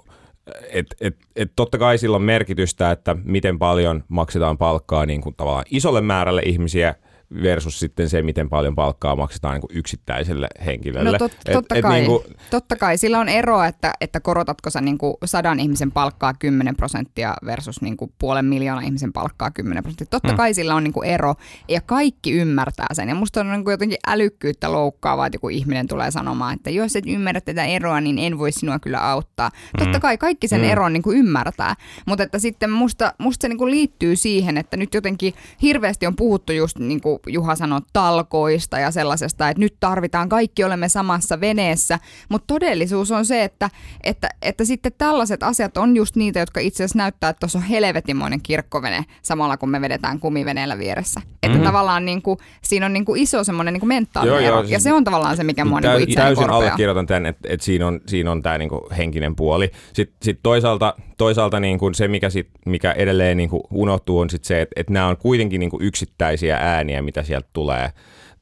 et, 0.72 0.86
et, 1.00 1.16
et 1.36 1.52
totta 1.56 1.78
kai 1.78 1.98
sillä 1.98 2.16
on 2.16 2.22
merkitystä, 2.22 2.90
että 2.90 3.16
miten 3.24 3.58
paljon 3.58 4.04
maksetaan 4.08 4.58
palkkaa 4.58 5.06
niin 5.06 5.20
kuin 5.20 5.34
tavallaan 5.34 5.64
isolle 5.70 6.00
määrälle 6.00 6.42
ihmisiä– 6.44 6.94
versus 7.42 7.80
sitten 7.80 8.08
se, 8.08 8.22
miten 8.22 8.48
paljon 8.48 8.74
palkkaa 8.74 9.16
maksetaan 9.16 9.54
niin 9.54 9.60
kuin 9.60 9.78
yksittäiselle 9.78 10.48
henkilölle. 10.66 11.10
No 11.10 11.18
tot, 11.18 11.32
totta, 11.52 11.74
et, 11.74 11.82
kai, 11.82 11.98
et 11.98 12.08
niin 12.08 12.10
kuin... 12.10 12.36
totta 12.50 12.76
kai. 12.76 12.98
Sillä 12.98 13.18
on 13.18 13.28
ero, 13.28 13.62
että, 13.62 13.92
että 14.00 14.20
korotatko 14.20 14.70
sä 14.70 14.80
niin 14.80 14.98
kuin 14.98 15.14
sadan 15.24 15.60
ihmisen 15.60 15.92
palkkaa 15.92 16.34
10 16.34 16.76
prosenttia 16.76 17.34
versus 17.44 17.82
niin 17.82 17.96
kuin 17.96 18.12
puolen 18.18 18.44
miljoonaa 18.44 18.84
ihmisen 18.84 19.12
palkkaa 19.12 19.50
10 19.50 19.82
prosenttia. 19.82 20.06
Totta 20.10 20.28
hmm. 20.28 20.36
kai 20.36 20.54
sillä 20.54 20.74
on 20.74 20.84
niin 20.84 20.92
kuin 20.92 21.08
ero 21.08 21.34
ja 21.68 21.80
kaikki 21.80 22.32
ymmärtää 22.32 22.86
sen. 22.92 23.08
Ja 23.08 23.14
musta 23.14 23.40
on 23.40 23.50
niin 23.50 23.64
kuin 23.64 23.72
jotenkin 23.72 23.98
älykkyyttä 24.06 24.72
loukkaavaa, 24.72 25.26
että 25.26 25.36
joku 25.36 25.48
ihminen 25.48 25.88
tulee 25.88 26.10
sanomaan, 26.10 26.54
että 26.54 26.70
jos 26.70 26.96
et 26.96 27.04
ymmärrä 27.06 27.40
tätä 27.40 27.64
eroa, 27.64 28.00
niin 28.00 28.18
en 28.18 28.38
voi 28.38 28.52
sinua 28.52 28.78
kyllä 28.78 29.10
auttaa. 29.10 29.50
Hmm. 29.54 29.84
Totta 29.84 30.00
kai 30.00 30.18
kaikki 30.18 30.48
sen 30.48 30.60
hmm. 30.60 30.70
eron 30.70 30.92
niin 30.92 31.02
kuin 31.02 31.18
ymmärtää, 31.18 31.76
mutta 32.06 32.24
että 32.24 32.38
sitten 32.38 32.70
musta, 32.70 33.14
musta 33.18 33.42
se 33.42 33.48
niin 33.48 33.58
kuin 33.58 33.70
liittyy 33.70 34.16
siihen, 34.16 34.56
että 34.56 34.76
nyt 34.76 34.94
jotenkin 34.94 35.34
hirveästi 35.62 36.06
on 36.06 36.16
puhuttu 36.16 36.52
just 36.52 36.78
niin 36.78 37.00
kuin 37.00 37.19
Juha 37.26 37.56
sanoi 37.56 37.80
talkoista 37.92 38.78
ja 38.78 38.90
sellaisesta, 38.90 39.48
että 39.48 39.60
nyt 39.60 39.74
tarvitaan, 39.80 40.28
kaikki 40.28 40.64
olemme 40.64 40.88
samassa 40.88 41.40
veneessä, 41.40 41.98
mutta 42.28 42.46
todellisuus 42.46 43.10
on 43.10 43.24
se, 43.24 43.44
että, 43.44 43.70
että, 44.04 44.28
että 44.42 44.64
sitten 44.64 44.92
tällaiset 44.98 45.42
asiat 45.42 45.76
on 45.76 45.96
just 45.96 46.16
niitä, 46.16 46.40
jotka 46.40 46.60
itse 46.60 46.84
asiassa 46.84 46.98
näyttää, 46.98 47.30
että 47.30 47.40
tuossa 47.40 47.58
on 47.58 47.64
helvetimoinen 47.64 48.40
kirkkovene 48.42 49.04
samalla 49.22 49.56
kun 49.56 49.70
me 49.70 49.80
vedetään 49.80 50.20
kumiveneellä 50.20 50.78
vieressä. 50.78 51.20
Mm-hmm. 51.20 51.38
Että 51.42 51.58
mhm. 51.58 51.66
tavallaan 51.66 52.04
niin 52.04 52.22
kuin, 52.22 52.38
siinä 52.62 52.86
on 52.86 52.92
niin 52.92 53.04
kuin 53.04 53.22
iso 53.22 53.44
semmoinen 53.44 53.74
niin 53.74 53.88
mentaalinen 53.88 54.34
joo, 54.34 54.46
ero, 54.46 54.56
joo, 54.56 54.62
siis 54.62 54.72
ja 54.72 54.80
se 54.80 54.92
on 54.92 55.04
tavallaan 55.04 55.36
se, 55.36 55.44
mikä 55.44 55.64
mua 55.64 55.80
niin 55.80 56.00
itse 56.00 56.20
Täysin 56.20 56.50
allekirjoitan 56.50 57.06
tämän, 57.06 57.26
että, 57.26 57.48
että 57.52 57.64
siinä 57.64 57.86
on, 57.86 58.00
siinä 58.06 58.30
on 58.30 58.42
tämä 58.42 58.58
niin 58.58 58.68
kuin 58.68 58.80
henkinen 58.96 59.36
puoli. 59.36 59.70
Sitten 59.92 60.16
sit 60.22 60.40
toisaalta, 60.42 60.94
toisaalta 61.16 61.60
niin 61.60 61.78
kuin 61.78 61.94
se, 61.94 62.08
mikä, 62.08 62.30
sit, 62.30 62.48
mikä 62.66 62.92
edelleen 62.92 63.36
niin 63.36 63.50
kuin 63.50 63.62
unohtuu, 63.70 64.18
on 64.18 64.30
sit 64.30 64.44
se, 64.44 64.60
että, 64.60 64.72
että 64.76 64.92
nämä 64.92 65.06
on 65.06 65.16
kuitenkin 65.16 65.60
niin 65.60 65.70
kuin 65.70 65.82
yksittäisiä 65.82 66.56
ääniä, 66.56 67.02
mitä 67.10 67.22
sieltä 67.22 67.48
tulee 67.52 67.92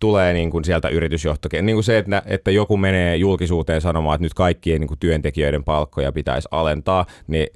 tulee 0.01 0.33
niin 0.33 0.51
kuin 0.51 0.65
sieltä 0.65 0.89
yritysjohtokin. 0.89 1.67
Niin 1.67 1.77
kuin 1.77 1.85
se, 1.85 1.99
että, 1.99 2.23
että 2.27 2.51
joku 2.51 2.77
menee 2.77 3.17
julkisuuteen 3.17 3.81
sanomaan, 3.81 4.15
että 4.15 4.23
nyt 4.23 4.35
kaikkien 4.35 4.81
niin 4.81 4.89
kuin 4.89 4.99
työntekijöiden 4.99 5.65
palkkoja 5.65 6.13
pitäisi 6.13 6.49
alentaa, 6.51 7.07
niin 7.27 7.47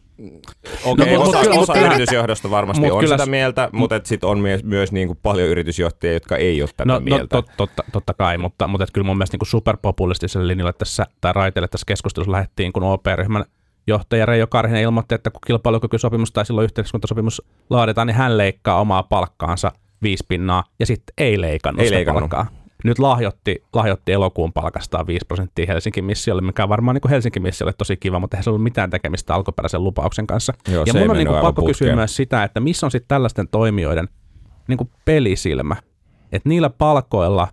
Okei, 0.84 1.04
okay, 1.04 1.14
no, 1.14 1.22
osa, 1.22 1.38
osa, 1.38 1.50
osa 1.50 1.78
yritysjohdosta 1.78 2.50
varmasti 2.50 2.90
on 2.90 3.00
kyllä, 3.00 3.18
sitä 3.18 3.30
mieltä, 3.30 3.68
mutta 3.72 4.00
sitten 4.04 4.28
on 4.28 4.38
myös, 4.38 4.64
myös 4.64 4.92
niin 4.92 5.08
kuin 5.08 5.18
paljon 5.22 5.48
yritysjohtajia, 5.48 6.12
jotka 6.14 6.36
ei 6.36 6.62
ole 6.62 6.70
tätä 6.76 6.84
no, 6.84 6.94
no 6.94 7.00
mieltä. 7.00 7.36
No, 7.36 7.42
tot, 7.42 7.50
totta, 7.56 7.84
totta 7.92 8.14
kai, 8.14 8.38
mutta, 8.38 8.68
mutta 8.68 8.86
kyllä 8.92 9.04
mun 9.06 9.16
mielestä 9.16 9.36
niin 9.36 9.46
superpopulistiselle 9.46 10.48
linjalle 10.48 10.72
tässä, 10.72 11.06
tai 11.20 11.32
raiteille 11.32 11.68
tässä 11.68 11.84
keskustelussa 11.86 12.32
lähdettiin, 12.32 12.72
kun 12.72 12.82
OP-ryhmän 12.82 13.44
johtaja 13.86 14.26
Reijo 14.26 14.46
Karhinen 14.46 14.82
ilmoitti, 14.82 15.14
että 15.14 15.30
kun 15.30 15.40
kilpailukykysopimus 15.46 16.32
tai 16.32 16.46
silloin 16.46 16.64
yhteiskuntasopimus 16.64 17.42
laaditaan, 17.70 18.06
niin 18.06 18.16
hän 18.16 18.38
leikkaa 18.38 18.80
omaa 18.80 19.02
palkkaansa 19.02 19.72
viisi 20.02 20.24
pinnaa 20.28 20.64
ja 20.80 20.86
sitten 20.86 21.14
ei 21.18 21.40
leikannut 21.40 21.80
ei 21.80 21.86
sitä 21.86 21.96
leikannut. 21.96 22.20
palkkaa. 22.20 22.46
Nyt 22.84 22.98
lahjoitti, 22.98 23.62
lahjoitti 23.72 24.12
elokuun 24.12 24.52
palkastaan 24.52 25.06
5 25.06 25.24
prosenttia 25.26 25.66
Helsingin 25.68 26.04
missiolle, 26.04 26.42
mikä 26.42 26.62
on 26.62 26.68
varmaan 26.68 26.94
niin 26.94 27.10
Helsingin 27.10 27.42
missiolle 27.42 27.72
tosi 27.72 27.96
kiva, 27.96 28.18
mutta 28.18 28.36
eihän 28.36 28.44
se 28.44 28.50
ollut 28.50 28.62
mitään 28.62 28.90
tekemistä 28.90 29.34
alkuperäisen 29.34 29.84
lupauksen 29.84 30.26
kanssa. 30.26 30.54
Joo, 30.68 30.84
ja 30.86 30.94
mun 30.94 31.10
on 31.10 31.16
niin 31.16 31.26
kuin 31.28 31.40
pakko 31.40 31.62
putkeen. 31.62 31.66
kysyä 31.66 31.96
myös 31.96 32.16
sitä, 32.16 32.44
että 32.44 32.60
missä 32.60 32.86
on 32.86 32.90
sitten 32.90 33.08
tällaisten 33.08 33.48
toimijoiden 33.48 34.08
niin 34.68 34.78
kuin 34.78 34.90
pelisilmä, 35.04 35.76
että 36.32 36.48
niillä 36.48 36.70
palkoilla 36.70 37.48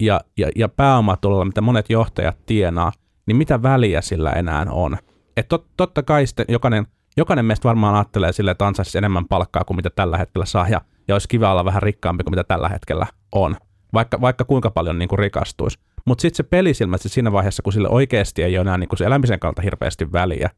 ja, 0.00 0.20
ja, 0.36 0.48
ja 0.56 0.68
pääomatulolla, 0.68 1.44
mitä 1.44 1.60
monet 1.60 1.90
johtajat 1.90 2.38
tienaa, 2.46 2.92
niin 3.26 3.36
mitä 3.36 3.62
väliä 3.62 4.00
sillä 4.00 4.32
enää 4.32 4.66
on. 4.70 4.96
Et 5.36 5.48
tot, 5.48 5.66
totta 5.76 6.02
kai 6.02 6.26
sitten 6.26 6.46
jokainen, 6.48 6.86
jokainen 7.16 7.44
meistä 7.44 7.68
varmaan 7.68 7.94
ajattelee 7.94 8.32
sille, 8.32 8.50
että 8.50 8.66
ansaisi 8.66 8.98
enemmän 8.98 9.28
palkkaa 9.28 9.64
kuin 9.64 9.76
mitä 9.76 9.90
tällä 9.90 10.18
hetkellä 10.18 10.44
saa, 10.44 10.68
ja 10.68 10.80
ja 11.08 11.14
olisi 11.14 11.28
kiva 11.28 11.50
olla 11.50 11.64
vähän 11.64 11.82
rikkaampi 11.82 12.24
kuin 12.24 12.32
mitä 12.32 12.44
tällä 12.44 12.68
hetkellä 12.68 13.06
on, 13.32 13.56
vaikka, 13.92 14.20
vaikka 14.20 14.44
kuinka 14.44 14.70
paljon 14.70 14.98
niin 14.98 15.08
kuin 15.08 15.18
rikastuisi. 15.18 15.78
Mutta 16.04 16.22
sitten 16.22 16.36
se 16.36 16.42
pelisilmä 16.42 16.96
että 16.96 17.08
siinä 17.08 17.32
vaiheessa, 17.32 17.62
kun 17.62 17.72
sille 17.72 17.88
oikeasti 17.88 18.42
ei 18.42 18.56
ole 18.58 18.60
enää 18.60 18.78
niin 18.78 18.88
kuin 18.88 18.98
se 18.98 19.04
elämisen 19.04 19.40
kautta 19.40 19.62
hirveästi 19.62 20.12
väliä, 20.12 20.50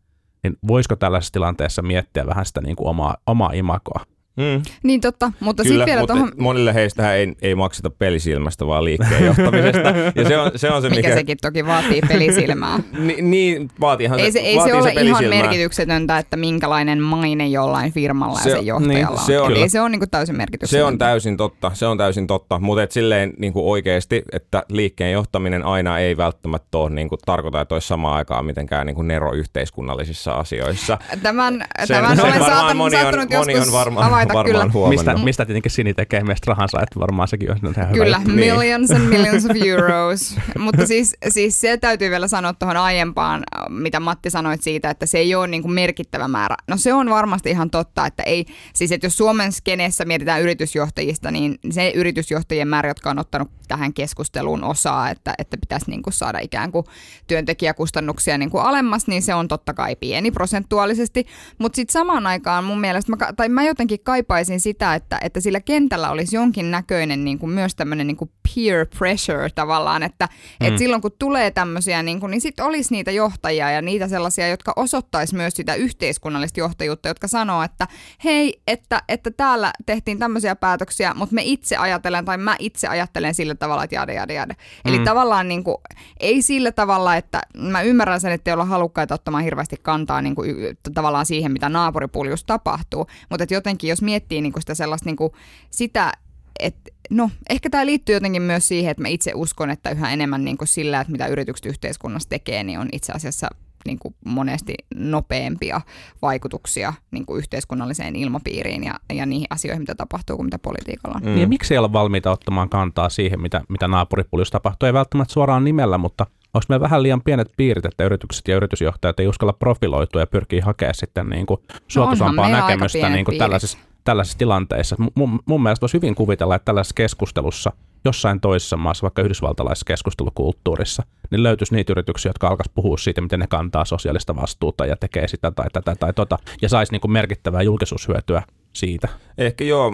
niin 0.43 0.57
voisiko 0.69 0.97
tällaisessa 0.97 1.33
tilanteessa 1.33 1.83
miettiä 1.83 2.27
vähän 2.27 2.47
sitä 2.47 2.61
niin 2.61 2.77
kuin 2.77 2.89
omaa, 2.89 3.17
omaa 3.27 3.53
imakoa? 3.53 4.05
Mm. 4.37 4.63
Niin 4.83 5.01
totta, 5.01 5.33
mutta 5.41 5.63
Kyllä, 5.63 5.75
sitten 5.75 5.87
vielä 5.87 6.01
mutta 6.01 6.15
tuohon, 6.15 6.33
monille 6.39 6.75
heistä 6.75 7.15
ei, 7.15 7.33
ei 7.43 7.55
makseta 7.55 7.91
pelisilmästä, 7.91 8.67
vaan 8.67 8.85
liikkeen 8.85 9.25
johtamisesta. 9.25 9.89
ja 10.15 10.29
se 10.29 10.39
on 10.39 10.51
se, 10.57 10.71
on 10.71 10.83
se 10.83 10.89
mikä 10.89 11.03
mikä... 11.09 11.15
sekin 11.15 11.37
toki 11.43 11.67
vaatii 11.67 12.01
pelisilmää. 12.09 12.79
Ni, 12.99 13.17
niin, 13.23 13.71
vaatiihan 13.81 14.21
Ei 14.21 14.33
se, 14.33 14.39
ei 14.39 14.57
vaatii 14.57 14.73
se 14.73 14.79
ole 14.79 14.91
ihan 14.91 14.95
pelisilmää. 14.95 15.43
merkityksetöntä, 15.43 16.19
että 16.19 16.37
minkälainen 16.37 17.03
maine 17.03 17.47
jollain 17.49 17.93
firmalla 17.93 18.39
Se- 18.39 18.51
ja 18.51 18.57
sen 18.57 18.67
johtajalla 18.67 18.95
niin, 18.95 19.09
on. 19.09 19.19
se 19.27 19.41
on- 19.41 19.53
Eli 19.53 19.69
se 19.69 19.81
on 19.81 19.91
niin 19.91 20.01
kuin 20.01 20.11
täysin 20.11 20.37
merkityksetöntä. 20.37 20.81
Se 20.89 20.93
on 20.93 20.99
täysin 20.99 21.37
totta, 21.37 21.71
se 21.75 21.87
on 21.87 21.99
täysin 21.99 22.27
totta, 22.27 22.59
mutta 22.59 22.83
et 22.83 22.93
silleen 22.93 23.33
niin 23.39 23.53
kuin 23.53 23.65
oikeasti, 23.67 24.23
että 24.33 24.63
liikkeen 24.69 25.13
johtaminen 25.13 25.65
aina 25.65 25.99
ei 25.99 26.17
välttämättä 26.17 26.79
ole, 26.79 26.91
niin 26.91 27.09
kuin, 27.09 27.19
tarkoita, 27.27 27.61
että 27.61 27.75
olisi 27.75 27.89
samaan 27.89 28.17
aikaan 28.17 28.45
mitenkään 28.47 28.87
niin 28.87 28.97
kuin 28.97 29.09
nero 29.09 29.33
yhteiskunnallisissa 29.33 30.33
asioissa. 30.33 30.99
Tämän, 31.23 31.65
Sen- 31.85 31.97
tämän 31.97 32.17
sen 32.17 32.25
olen 32.27 32.39
saattanut, 32.45 32.77
moni 32.77 32.97
on- 32.97 33.03
saattanut 33.03 33.31
moni 33.31 33.53
on 33.53 33.57
joskus 33.59 33.73
varmaan- 33.73 34.26
varmaan 34.35 34.47
kyllä. 34.47 34.73
huomannut. 34.73 35.07
Mistä, 35.07 35.25
mistä 35.25 35.47
tietenkin 35.47 35.71
Sini 35.71 35.95
tekee 35.95 36.25
meistä 36.25 36.45
rahansa, 36.47 36.83
että 36.83 37.01
varmaan 37.01 37.29
sekin 37.29 37.51
on 37.51 37.59
ihan 37.63 37.75
hyvä. 37.75 38.05
Kyllä, 38.05 38.17
juttu. 38.17 38.33
Niin. 38.33 38.55
millions 38.55 38.91
and 38.91 39.09
millions 39.09 39.45
of 39.45 39.57
euros. 39.67 40.37
Mutta 40.59 40.87
siis, 40.87 41.17
siis 41.29 41.61
se 41.61 41.77
täytyy 41.77 42.11
vielä 42.11 42.29
sanoa 42.29 42.53
tuohon 42.53 42.77
aiempaan, 42.77 43.43
mitä 43.69 44.01
Matti 44.01 44.31
sanoit 44.31 44.63
siitä, 44.63 44.91
että 44.91 45.07
se 45.07 45.19
ei 45.19 45.35
ole 45.35 45.47
niin 45.47 45.63
kuin 45.63 45.73
merkittävä 45.73 46.29
määrä. 46.29 46.57
No 46.69 46.77
se 46.77 46.93
on 46.93 47.11
varmasti 47.11 47.51
ihan 47.51 47.71
totta, 47.71 48.07
että 48.07 48.23
ei, 48.23 48.47
siis 48.75 48.93
että 48.93 49.07
jos 49.07 49.17
Suomen 49.17 49.53
skeneessä 49.53 50.05
mietitään 50.05 50.43
yritysjohtajista, 50.43 51.31
niin 51.31 51.59
se 51.71 51.93
yritysjohtajien 51.95 52.69
määrä, 52.69 52.91
jotka 52.91 53.11
on 53.11 53.19
ottanut 53.19 53.51
tähän 53.69 53.93
keskusteluun 53.95 54.65
osaa, 54.65 55.11
että, 55.11 55.35
että 55.39 55.57
pitäisi 55.57 55.91
niin 55.91 56.03
kuin 56.03 56.15
saada 56.15 56.39
ikään 56.39 56.73
kuin 56.73 56.87
työntekijäkustannuksia 57.27 58.39
niin 58.39 58.51
kuin 58.51 58.65
alemmas, 58.65 59.07
niin 59.07 59.23
se 59.23 59.35
on 59.35 59.49
totta 59.49 59.75
kai 59.75 59.97
pieni 59.97 60.31
prosentuaalisesti. 60.31 61.27
Mutta 61.59 61.77
sitten 61.77 61.93
samaan 61.93 62.27
aikaan 62.27 62.65
mun 62.65 62.81
mielestä, 62.81 63.13
mä, 63.13 63.33
tai 63.37 63.49
mä 63.49 63.65
jotenkin 63.65 64.01
kaipaisin 64.01 64.61
sitä, 64.61 64.95
että, 64.95 65.19
että 65.23 65.41
sillä 65.41 65.61
kentällä 65.61 66.11
olisi 66.11 66.37
jonkin 66.37 66.71
näköinen 66.71 67.25
niin 67.25 67.39
kuin 67.39 67.51
myös 67.51 67.75
tämmöinen 67.75 68.07
niin 68.07 68.17
kuin 68.17 68.31
peer 68.55 68.87
pressure 68.99 69.51
tavallaan, 69.51 70.03
että 70.03 70.29
mm. 70.61 70.67
et 70.67 70.79
silloin 70.79 71.03
kun 71.03 71.13
tulee 71.19 71.51
tämmöisiä, 71.51 72.03
niin, 72.03 72.21
kuin, 72.21 72.31
niin 72.31 72.41
sitten 72.41 72.65
olisi 72.65 72.95
niitä 72.95 73.11
johtajia 73.11 73.71
ja 73.71 73.83
niitä 73.83 74.09
sellaisia, 74.09 74.49
jotka 74.49 74.73
osoittaisi 74.77 75.35
myös 75.35 75.55
sitä 75.55 75.75
yhteiskunnallista 75.75 76.61
johtajuutta, 76.61 77.09
jotka 77.09 77.29
sanoo, 77.29 77.63
että 77.63 77.87
hei, 78.25 78.61
että, 78.67 79.03
että 79.09 79.31
täällä 79.31 79.73
tehtiin 79.87 80.19
tämmöisiä 80.19 80.57
päätöksiä, 80.57 81.15
mutta 81.15 81.35
me 81.35 81.43
itse 81.45 81.77
ajatellen, 81.77 82.25
tai 82.25 82.39
mä 82.39 82.57
itse 82.59 82.89
ajattelen 82.89 83.35
sillä 83.35 83.55
tavalla, 83.57 83.85
että 83.85 83.97
jade, 83.97 84.15
jade, 84.15 84.35
jade. 84.35 84.57
Eli 84.85 84.99
tavallaan 84.99 85.49
niin 85.49 85.65
kuin, 85.65 85.77
ei 86.21 86.43
sillä 86.43 86.73
tavalla, 86.73 87.17
että 87.17 87.43
mä 87.57 87.83
ymmärrän 87.83 88.21
sen, 88.21 88.33
että 88.33 88.51
ei 88.51 88.53
olla 88.53 88.65
halukkaita 88.65 89.15
ottamaan 89.15 89.45
hirveästi 89.45 89.77
kantaa 89.83 90.23
niin 90.23 90.35
kuin, 90.35 90.57
tavallaan 90.95 91.27
siihen, 91.27 91.53
mitä 91.53 91.69
naapuripuljussa 91.69 92.47
tapahtuu, 92.47 93.07
mutta 93.31 93.43
että 93.43 93.55
jotenkin 93.55 93.91
jos 93.91 94.03
miettii 94.03 94.41
niin 94.41 94.53
kuin 94.53 94.63
sitä 94.63 94.75
sellaista 94.75 95.09
niin 95.09 95.17
kuin, 95.17 95.33
sitä, 95.71 96.13
että 96.59 96.91
no 97.11 97.31
ehkä 97.51 97.71
tämä 97.71 97.87
liittyy 97.87 98.15
jotenkin 98.15 98.43
myös 98.43 98.69
siihen, 98.69 98.91
että 98.91 99.03
mä 99.03 99.09
itse 99.09 99.33
uskon, 99.35 99.71
että 99.71 99.91
yhä 99.91 100.13
enemmän 100.13 100.45
niin 100.45 100.59
kuin 100.59 100.69
sillä, 100.69 101.01
että 101.01 101.13
mitä 101.13 101.27
yritykset 101.27 101.67
yhteiskunnassa 101.67 102.29
tekee, 102.29 102.65
niin 102.65 102.79
on 102.79 102.89
itse 102.93 103.13
asiassa 103.13 103.49
niin 103.87 103.99
kuin 103.99 104.15
monesti 104.25 104.75
nopeampia 104.95 105.81
vaikutuksia 106.23 106.93
niin 107.11 107.27
kuin 107.27 107.39
yhteiskunnalliseen 107.39 108.17
ilmapiiriin 108.17 108.85
ja, 108.85 108.95
ja 109.15 109.27
niihin 109.27 109.47
asioihin, 109.51 109.83
mitä 109.83 109.95
tapahtuu, 109.95 110.37
kuin 110.37 110.47
mitä 110.47 110.59
politiikalla 110.59 111.17
on. 111.17 111.23
Mm. 111.23 111.29
Niin 111.29 111.41
ja 111.41 111.49
miksi 111.49 111.75
ei 111.75 111.79
olla 111.79 111.93
valmiita 111.93 112.31
ottamaan 112.31 112.69
kantaa 112.69 113.09
siihen, 113.09 113.41
mitä, 113.41 113.61
mitä 113.69 113.89
naapuripuljussa 113.89 114.53
tapahtuu? 114.53 114.87
Ei 114.87 114.93
välttämättä 114.93 115.33
suoraan 115.33 115.65
nimellä, 115.65 115.99
mutta 115.99 116.27
onko 116.55 116.65
meillä 116.69 116.83
vähän 116.83 117.03
liian 117.03 117.23
pienet 117.23 117.53
piirit, 117.57 117.85
että 117.85 118.05
yritykset 118.05 118.49
ja 118.49 118.57
yritysjohtajat 118.57 119.21
ei 119.21 119.29
uskalla 119.29 119.53
profiloitua 119.53 120.23
ja 120.23 120.27
pyrkii 120.27 120.61
hakemaan 120.61 120.95
sitten 120.95 121.29
niin 121.29 121.47
kuin 121.47 121.61
suotuisampaa 121.89 122.45
meillä 122.45 122.57
aika 122.57 122.69
näkemystä 122.69 123.09
niin 123.09 123.25
kuin 123.25 123.39
tällaisissa, 123.39 123.79
tällaisissa 124.05 124.39
tilanteissa. 124.39 124.97
Mun, 125.15 125.41
mun 125.47 125.63
mielestä 125.63 125.81
voisi 125.81 125.97
hyvin 125.97 126.15
kuvitella, 126.15 126.55
että 126.55 126.65
tällaisessa 126.65 126.95
keskustelussa 126.95 127.73
jossain 128.07 128.41
toisessa 128.41 128.77
maassa, 128.77 129.03
vaikka 129.03 129.23
yhdysvaltalaisessa 129.23 129.85
keskustelukulttuurissa, 129.87 131.03
niin 131.31 131.43
löytyisi 131.43 131.75
niitä 131.75 131.93
yrityksiä, 131.93 132.29
jotka 132.31 132.49
alkaisi 132.49 132.73
puhua 132.75 132.99
siitä, 132.99 133.21
miten 133.21 133.41
ne 133.41 133.47
kantaa 133.47 133.85
sosiaalista 133.85 134.37
vastuuta 134.37 134.87
ja 134.87 134.97
tekee 134.97 135.29
sitä 135.29 135.51
tai 135.51 135.67
tätä 135.73 135.97
tai 136.01 136.13
tota, 136.13 136.39
ja 136.63 136.69
saisi 136.69 136.93
niin 136.93 137.13
merkittävää 137.13 137.63
julkisuushyötyä 137.63 138.43
siitä. 138.79 139.09
Ehkä 139.39 139.65
joo, 139.65 139.91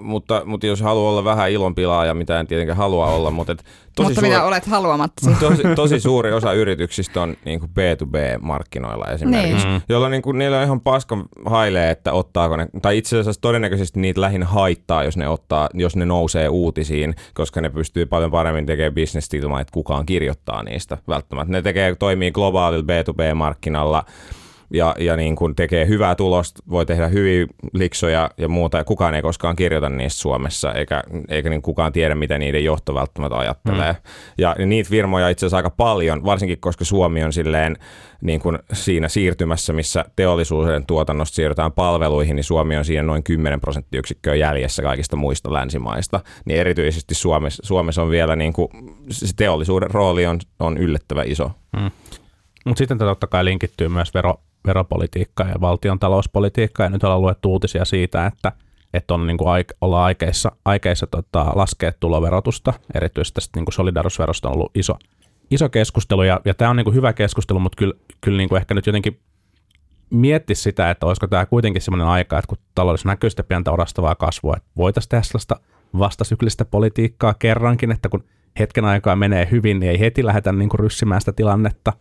mutta, 0.00 0.42
mutta 0.44 0.66
jos 0.66 0.80
haluaa 0.80 1.10
olla 1.10 1.24
vähän 1.24 1.50
ilonpilaaja, 1.50 2.14
mitä 2.14 2.40
en 2.40 2.46
tietenkään 2.46 2.76
halua 2.78 3.06
olla, 3.06 3.30
mutta 3.30 3.52
et 3.52 3.64
tosi, 3.96 4.08
Mutta 4.08 4.14
suuri, 4.20 4.28
mitä 4.28 4.44
olet 4.44 4.66
haluamatta? 4.66 5.30
tosi, 5.40 5.62
tosi 5.76 6.00
suuri 6.00 6.32
osa 6.32 6.52
yrityksistä 6.52 7.22
on 7.22 7.36
niin 7.44 7.60
kuin 7.60 7.70
B2B-markkinoilla 7.70 9.12
esimerkiksi, 9.12 9.66
Niin. 9.68 9.82
jolloin 9.88 10.10
niin 10.10 10.22
kuin, 10.22 10.38
niillä 10.38 10.58
on 10.58 10.64
ihan 10.64 10.80
paskan 10.80 11.24
hailee, 11.46 11.90
että 11.90 12.12
ottaako 12.12 12.56
ne, 12.56 12.66
tai 12.82 12.98
itse 12.98 13.18
asiassa 13.18 13.40
todennäköisesti 13.40 14.00
niitä 14.00 14.20
lähinnä 14.20 14.46
haittaa, 14.46 15.04
jos 15.04 15.16
ne, 15.16 15.28
ottaa, 15.28 15.68
jos 15.74 15.96
ne 15.96 16.04
nousee 16.04 16.48
uutisiin, 16.48 17.14
koska 17.34 17.60
ne 17.60 17.70
pystyy 17.70 18.06
paljon 18.06 18.30
paremmin 18.30 18.66
tekemään 18.66 18.94
bisnestä 18.94 19.36
ilman, 19.36 19.60
että 19.60 19.72
kukaan 19.72 20.06
kirjoittaa 20.06 20.62
niistä 20.62 20.98
välttämättä. 21.08 21.52
Ne 21.52 21.62
tekee, 21.62 21.94
toimii 21.94 22.30
globaalilla 22.32 22.84
B2B-markkinalla, 22.84 24.04
ja, 24.72 24.94
ja 24.98 25.16
niin 25.16 25.36
kun 25.36 25.56
tekee 25.56 25.88
hyvää 25.88 26.14
tulosta, 26.14 26.62
voi 26.70 26.86
tehdä 26.86 27.08
hyviä 27.08 27.46
liksoja 27.72 28.30
ja 28.38 28.48
muuta, 28.48 28.78
ja 28.78 28.84
kukaan 28.84 29.14
ei 29.14 29.22
koskaan 29.22 29.56
kirjoita 29.56 29.88
niistä 29.88 30.20
Suomessa, 30.20 30.72
eikä, 30.72 31.02
eikä 31.28 31.50
niin 31.50 31.62
kukaan 31.62 31.92
tiedä, 31.92 32.14
mitä 32.14 32.38
niiden 32.38 32.64
johto 32.64 32.94
välttämättä 32.94 33.38
ajattelee. 33.38 33.92
Mm. 33.92 33.98
Ja, 34.38 34.56
niitä 34.66 34.90
firmoja 34.90 35.28
itse 35.28 35.46
asiassa 35.46 35.56
aika 35.56 35.70
paljon, 35.70 36.24
varsinkin 36.24 36.60
koska 36.60 36.84
Suomi 36.84 37.24
on 37.24 37.32
silleen 37.32 37.76
niin 38.20 38.40
kuin 38.40 38.58
siinä 38.72 39.08
siirtymässä, 39.08 39.72
missä 39.72 40.04
teollisuuden 40.16 40.86
tuotannosta 40.86 41.34
siirrytään 41.34 41.72
palveluihin, 41.72 42.36
niin 42.36 42.44
Suomi 42.44 42.76
on 42.76 42.84
siinä 42.84 43.02
noin 43.02 43.22
10 43.22 43.60
prosenttiyksikköä 43.60 44.34
jäljessä 44.34 44.82
kaikista 44.82 45.16
muista 45.16 45.52
länsimaista. 45.52 46.20
Niin 46.44 46.60
erityisesti 46.60 47.14
Suomessa, 47.14 47.62
Suomessa 47.66 48.02
on 48.02 48.10
vielä 48.10 48.36
niin 48.36 48.52
kuin, 48.52 48.68
se 49.10 49.26
teollisuuden 49.36 49.90
rooli 49.90 50.26
on, 50.26 50.38
on 50.60 50.78
yllättävän 50.78 51.28
iso. 51.28 51.50
Mutta 52.64 52.78
sitten 52.78 52.98
tämä 52.98 53.10
totta 53.10 53.26
kai 53.26 53.44
linkittyy 53.44 53.88
myös 53.88 54.14
vero, 54.14 54.40
veropolitiikkaan 54.66 55.50
ja 55.50 55.60
valtion 55.60 55.98
talouspolitiikkaan. 55.98 56.86
Ja 56.86 56.90
nyt 56.90 57.04
ollaan 57.04 57.22
luettu 57.22 57.52
uutisia 57.52 57.84
siitä, 57.84 58.26
että, 58.26 58.52
että 58.94 59.14
on, 59.14 59.26
niin 59.26 59.38
kuin 59.38 59.48
aik, 59.48 59.72
ollaan 59.80 60.04
aikeissa, 60.04 60.52
aikeissa 60.64 61.06
tota, 61.06 61.52
laskea 61.54 61.92
tuloverotusta. 62.00 62.72
Erityisesti 62.94 63.34
tästä 63.34 63.60
niin 63.60 63.72
solidarisuusverosta 63.72 64.48
on 64.48 64.54
ollut 64.54 64.70
iso, 64.74 64.94
iso 65.50 65.68
keskustelu. 65.68 66.22
Ja, 66.22 66.40
ja 66.44 66.54
tämä 66.54 66.70
on 66.70 66.76
niin 66.76 66.84
kuin 66.84 66.94
hyvä 66.94 67.12
keskustelu, 67.12 67.60
mutta 67.60 67.76
kyllä, 67.76 67.94
kyllä 68.20 68.36
niin 68.36 68.48
kuin 68.48 68.60
ehkä 68.60 68.74
nyt 68.74 68.86
jotenkin 68.86 69.20
mietti 70.10 70.54
sitä, 70.54 70.90
että 70.90 71.06
olisiko 71.06 71.26
tämä 71.26 71.46
kuitenkin 71.46 71.82
sellainen 71.82 72.06
aika, 72.06 72.38
että 72.38 72.48
kun 72.48 72.58
taloudessa 72.74 73.08
näkyy 73.08 73.30
sitä 73.30 73.42
pientä 73.42 73.72
orastavaa 73.72 74.14
kasvua, 74.14 74.56
että 74.56 74.68
voitaisiin 74.76 75.08
tehdä 75.08 75.22
sellaista 75.22 75.60
vastasyklistä 75.98 76.64
politiikkaa 76.64 77.34
kerrankin, 77.34 77.92
että 77.92 78.08
kun 78.08 78.24
hetken 78.58 78.84
aikaa 78.84 79.16
menee 79.16 79.48
hyvin, 79.50 79.80
niin 79.80 79.90
ei 79.90 80.00
heti 80.00 80.24
lähdetä 80.26 80.52
niin 80.52 80.68
kuin 80.68 80.80
ryssimään 80.80 81.20
sitä 81.20 81.32
tilannetta. 81.32 81.92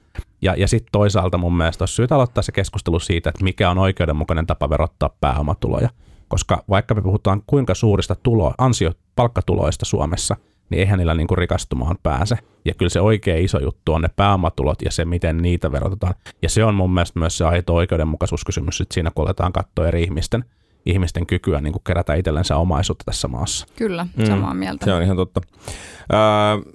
Ja, 0.41 0.55
ja 0.55 0.67
sitten 0.67 0.91
toisaalta 0.91 1.37
mun 1.37 1.57
mielestä 1.57 1.81
olisi 1.81 1.93
syytä 1.93 2.15
aloittaa 2.15 2.41
se 2.41 2.51
keskustelu 2.51 2.99
siitä, 2.99 3.29
että 3.29 3.43
mikä 3.43 3.69
on 3.69 3.77
oikeudenmukainen 3.77 4.47
tapa 4.47 4.69
verottaa 4.69 5.15
pääomatuloja. 5.21 5.89
Koska 6.27 6.63
vaikka 6.69 6.93
me 6.93 7.01
puhutaan 7.01 7.41
kuinka 7.47 7.75
suurista 7.75 8.15
tulo, 8.15 8.53
ansio, 8.57 8.91
palkkatuloista 9.15 9.85
Suomessa, 9.85 10.35
niin 10.69 10.79
eihän 10.79 10.97
niillä 10.97 11.13
niin 11.13 11.27
kuin 11.27 11.37
rikastumaan 11.37 11.95
pääse. 12.03 12.37
Ja 12.65 12.73
kyllä 12.73 12.89
se 12.89 13.01
oikea 13.01 13.37
iso 13.37 13.59
juttu 13.59 13.93
on 13.93 14.01
ne 14.01 14.09
pääomatulot 14.15 14.81
ja 14.81 14.91
se, 14.91 15.05
miten 15.05 15.37
niitä 15.37 15.71
verotetaan. 15.71 16.13
Ja 16.41 16.49
se 16.49 16.63
on 16.63 16.75
mun 16.75 16.93
mielestä 16.93 17.19
myös 17.19 17.37
se 17.37 17.45
aito 17.45 17.75
oikeudenmukaisuuskysymys 17.75 18.77
sit 18.77 18.91
siinä, 18.91 19.11
kun 19.15 19.25
aletaan 19.25 19.53
katsoa 19.53 19.87
eri 19.87 20.03
ihmisten, 20.03 20.45
ihmisten 20.85 21.25
kykyä 21.25 21.61
niin 21.61 21.73
kuin 21.73 21.83
kerätä 21.83 22.13
itsellensä 22.13 22.57
omaisuutta 22.57 23.03
tässä 23.05 23.27
maassa. 23.27 23.67
Kyllä, 23.75 24.07
samaa 24.27 24.53
mieltä. 24.53 24.85
Se 24.85 24.93
on 24.93 25.03
ihan 25.03 25.17
totta. 25.17 25.41
Öö, 26.13 26.73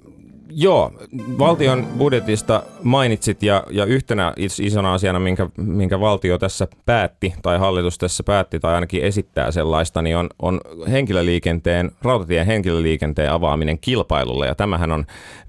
joo, 0.49 0.91
valtion 1.39 1.87
budjetista 1.97 2.63
mainitsit 2.83 3.43
ja, 3.43 3.63
ja 3.71 3.85
yhtenä 3.85 4.33
is- 4.37 4.59
isona 4.59 4.93
asiana, 4.93 5.19
minkä, 5.19 5.49
minkä 5.57 5.99
valtio 5.99 6.37
tässä 6.37 6.67
päätti 6.85 7.33
tai 7.41 7.57
hallitus 7.59 7.97
tässä 7.97 8.23
päätti 8.23 8.59
tai 8.59 8.75
ainakin 8.75 9.03
esittää 9.03 9.51
sellaista, 9.51 10.01
niin 10.01 10.17
on, 10.17 10.29
on 10.39 10.61
henkilöliikenteen, 10.91 11.91
rautatien 12.01 12.45
henkilöliikenteen 12.45 13.31
avaaminen 13.31 13.79
kilpailulle 13.79 14.47
ja 14.47 14.55
tämähän 14.55 14.91
on 14.91 15.05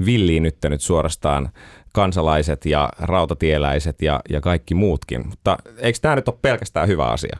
villiinnyttänyt 0.06 0.80
suorastaan 0.80 1.48
kansalaiset 1.92 2.66
ja 2.66 2.88
rautatieläiset 2.98 4.02
ja, 4.02 4.20
ja 4.28 4.40
kaikki 4.40 4.74
muutkin. 4.74 5.28
Mutta 5.28 5.58
eikö 5.78 5.98
tämä 6.02 6.16
nyt 6.16 6.28
ole 6.28 6.38
pelkästään 6.42 6.88
hyvä 6.88 7.06
asia? 7.06 7.38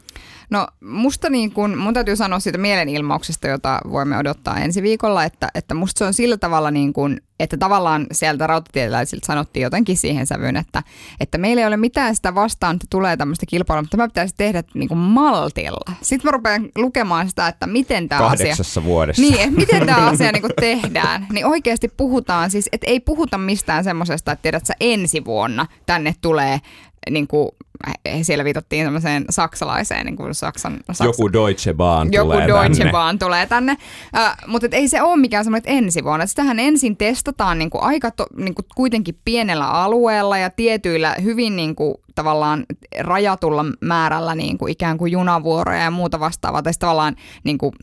No 0.49 0.67
musta 0.81 1.29
niin 1.29 1.51
kun, 1.51 1.77
mun 1.77 1.93
täytyy 1.93 2.15
sanoa 2.15 2.39
siitä 2.39 2.57
mielenilmauksesta, 2.57 3.47
jota 3.47 3.79
voimme 3.91 4.17
odottaa 4.17 4.57
ensi 4.59 4.81
viikolla, 4.81 5.23
että, 5.23 5.49
että 5.55 5.73
musta 5.73 5.99
se 5.99 6.05
on 6.05 6.13
sillä 6.13 6.37
tavalla 6.37 6.71
niin 6.71 6.93
kun, 6.93 7.17
että 7.39 7.50
tavallaan 7.57 8.07
sieltä 8.11 8.47
rautatieläisiltä 8.47 9.25
sanottiin 9.25 9.63
jotenkin 9.63 9.97
siihen 9.97 10.27
sävyyn, 10.27 10.57
että, 10.57 10.83
että 11.19 11.37
meillä 11.37 11.61
ei 11.61 11.67
ole 11.67 11.77
mitään 11.77 12.15
sitä 12.15 12.35
vastaan, 12.35 12.75
että 12.75 12.87
tulee 12.89 13.17
tämmöistä 13.17 13.45
kilpailua, 13.45 13.81
mutta 13.81 13.97
tämä 13.97 14.07
pitäisi 14.07 14.35
tehdä 14.37 14.63
niin 14.73 14.87
kuin 14.87 14.97
maltilla. 14.97 15.95
Sitten 16.01 16.27
mä 16.27 16.31
rupean 16.31 16.69
lukemaan 16.75 17.29
sitä, 17.29 17.47
että 17.47 17.67
miten 17.67 18.09
tämä 18.09 18.27
asia... 18.27 18.55
Vuodessa. 18.83 19.21
Niin, 19.21 19.39
että 19.39 19.59
miten 19.59 19.85
tämä 19.85 20.07
asia 20.11 20.31
niin 20.31 20.43
tehdään. 20.59 21.27
Niin 21.31 21.45
oikeasti 21.45 21.87
puhutaan 21.97 22.51
siis, 22.51 22.69
että 22.71 22.87
ei 22.87 22.99
puhuta 22.99 23.37
mistään 23.37 23.83
semmoisesta, 23.83 24.31
että 24.31 24.41
tiedät 24.41 24.65
sä 24.65 24.73
ensi 24.79 25.25
vuonna 25.25 25.65
tänne 25.85 26.15
tulee 26.21 26.59
niin 27.09 27.27
kuin 27.27 27.49
siellä 28.21 28.43
viitattiin 28.43 28.85
semmoiseen 28.85 29.25
saksalaiseen, 29.29 30.05
niin 30.05 30.17
kuin 30.17 30.35
Saksan, 30.35 30.77
Saksan 30.87 31.07
Joku 31.07 31.33
Deutsche 31.33 31.73
Bahn 31.73 32.13
joku 32.13 32.31
tulee 32.31 32.47
Deutsche 32.47 32.77
tänne. 32.77 32.91
Bahn 32.91 33.19
tulee 33.19 33.45
tänne. 33.45 33.77
Äh, 34.17 34.37
mutta 34.47 34.65
et 34.65 34.73
ei 34.73 34.87
se 34.87 35.01
ole 35.01 35.17
mikään 35.17 35.43
semmoinen, 35.43 35.59
että 35.59 35.85
ensi 35.85 36.03
vuonna. 36.03 36.23
Et 36.23 36.29
Sitähän 36.29 36.59
ensin 36.59 36.97
testataan 36.97 37.59
niinku 37.59 37.77
aika 37.81 38.11
to, 38.11 38.25
niinku 38.37 38.61
kuitenkin 38.75 39.19
pienellä 39.25 39.67
alueella 39.67 40.37
ja 40.37 40.49
tietyillä 40.49 41.15
hyvin 41.23 41.55
niinku 41.55 42.01
tavallaan 42.15 42.65
rajatulla 42.99 43.65
määrällä 43.81 44.35
niinku 44.35 44.67
ikään 44.67 44.97
kuin 44.97 45.11
junavuoroja 45.11 45.83
ja 45.83 45.91
muuta 45.91 46.19
vastaavaa. 46.19 46.61
Tai 46.61 46.73
tavallaan, 46.79 47.15
niinku, 47.43 47.73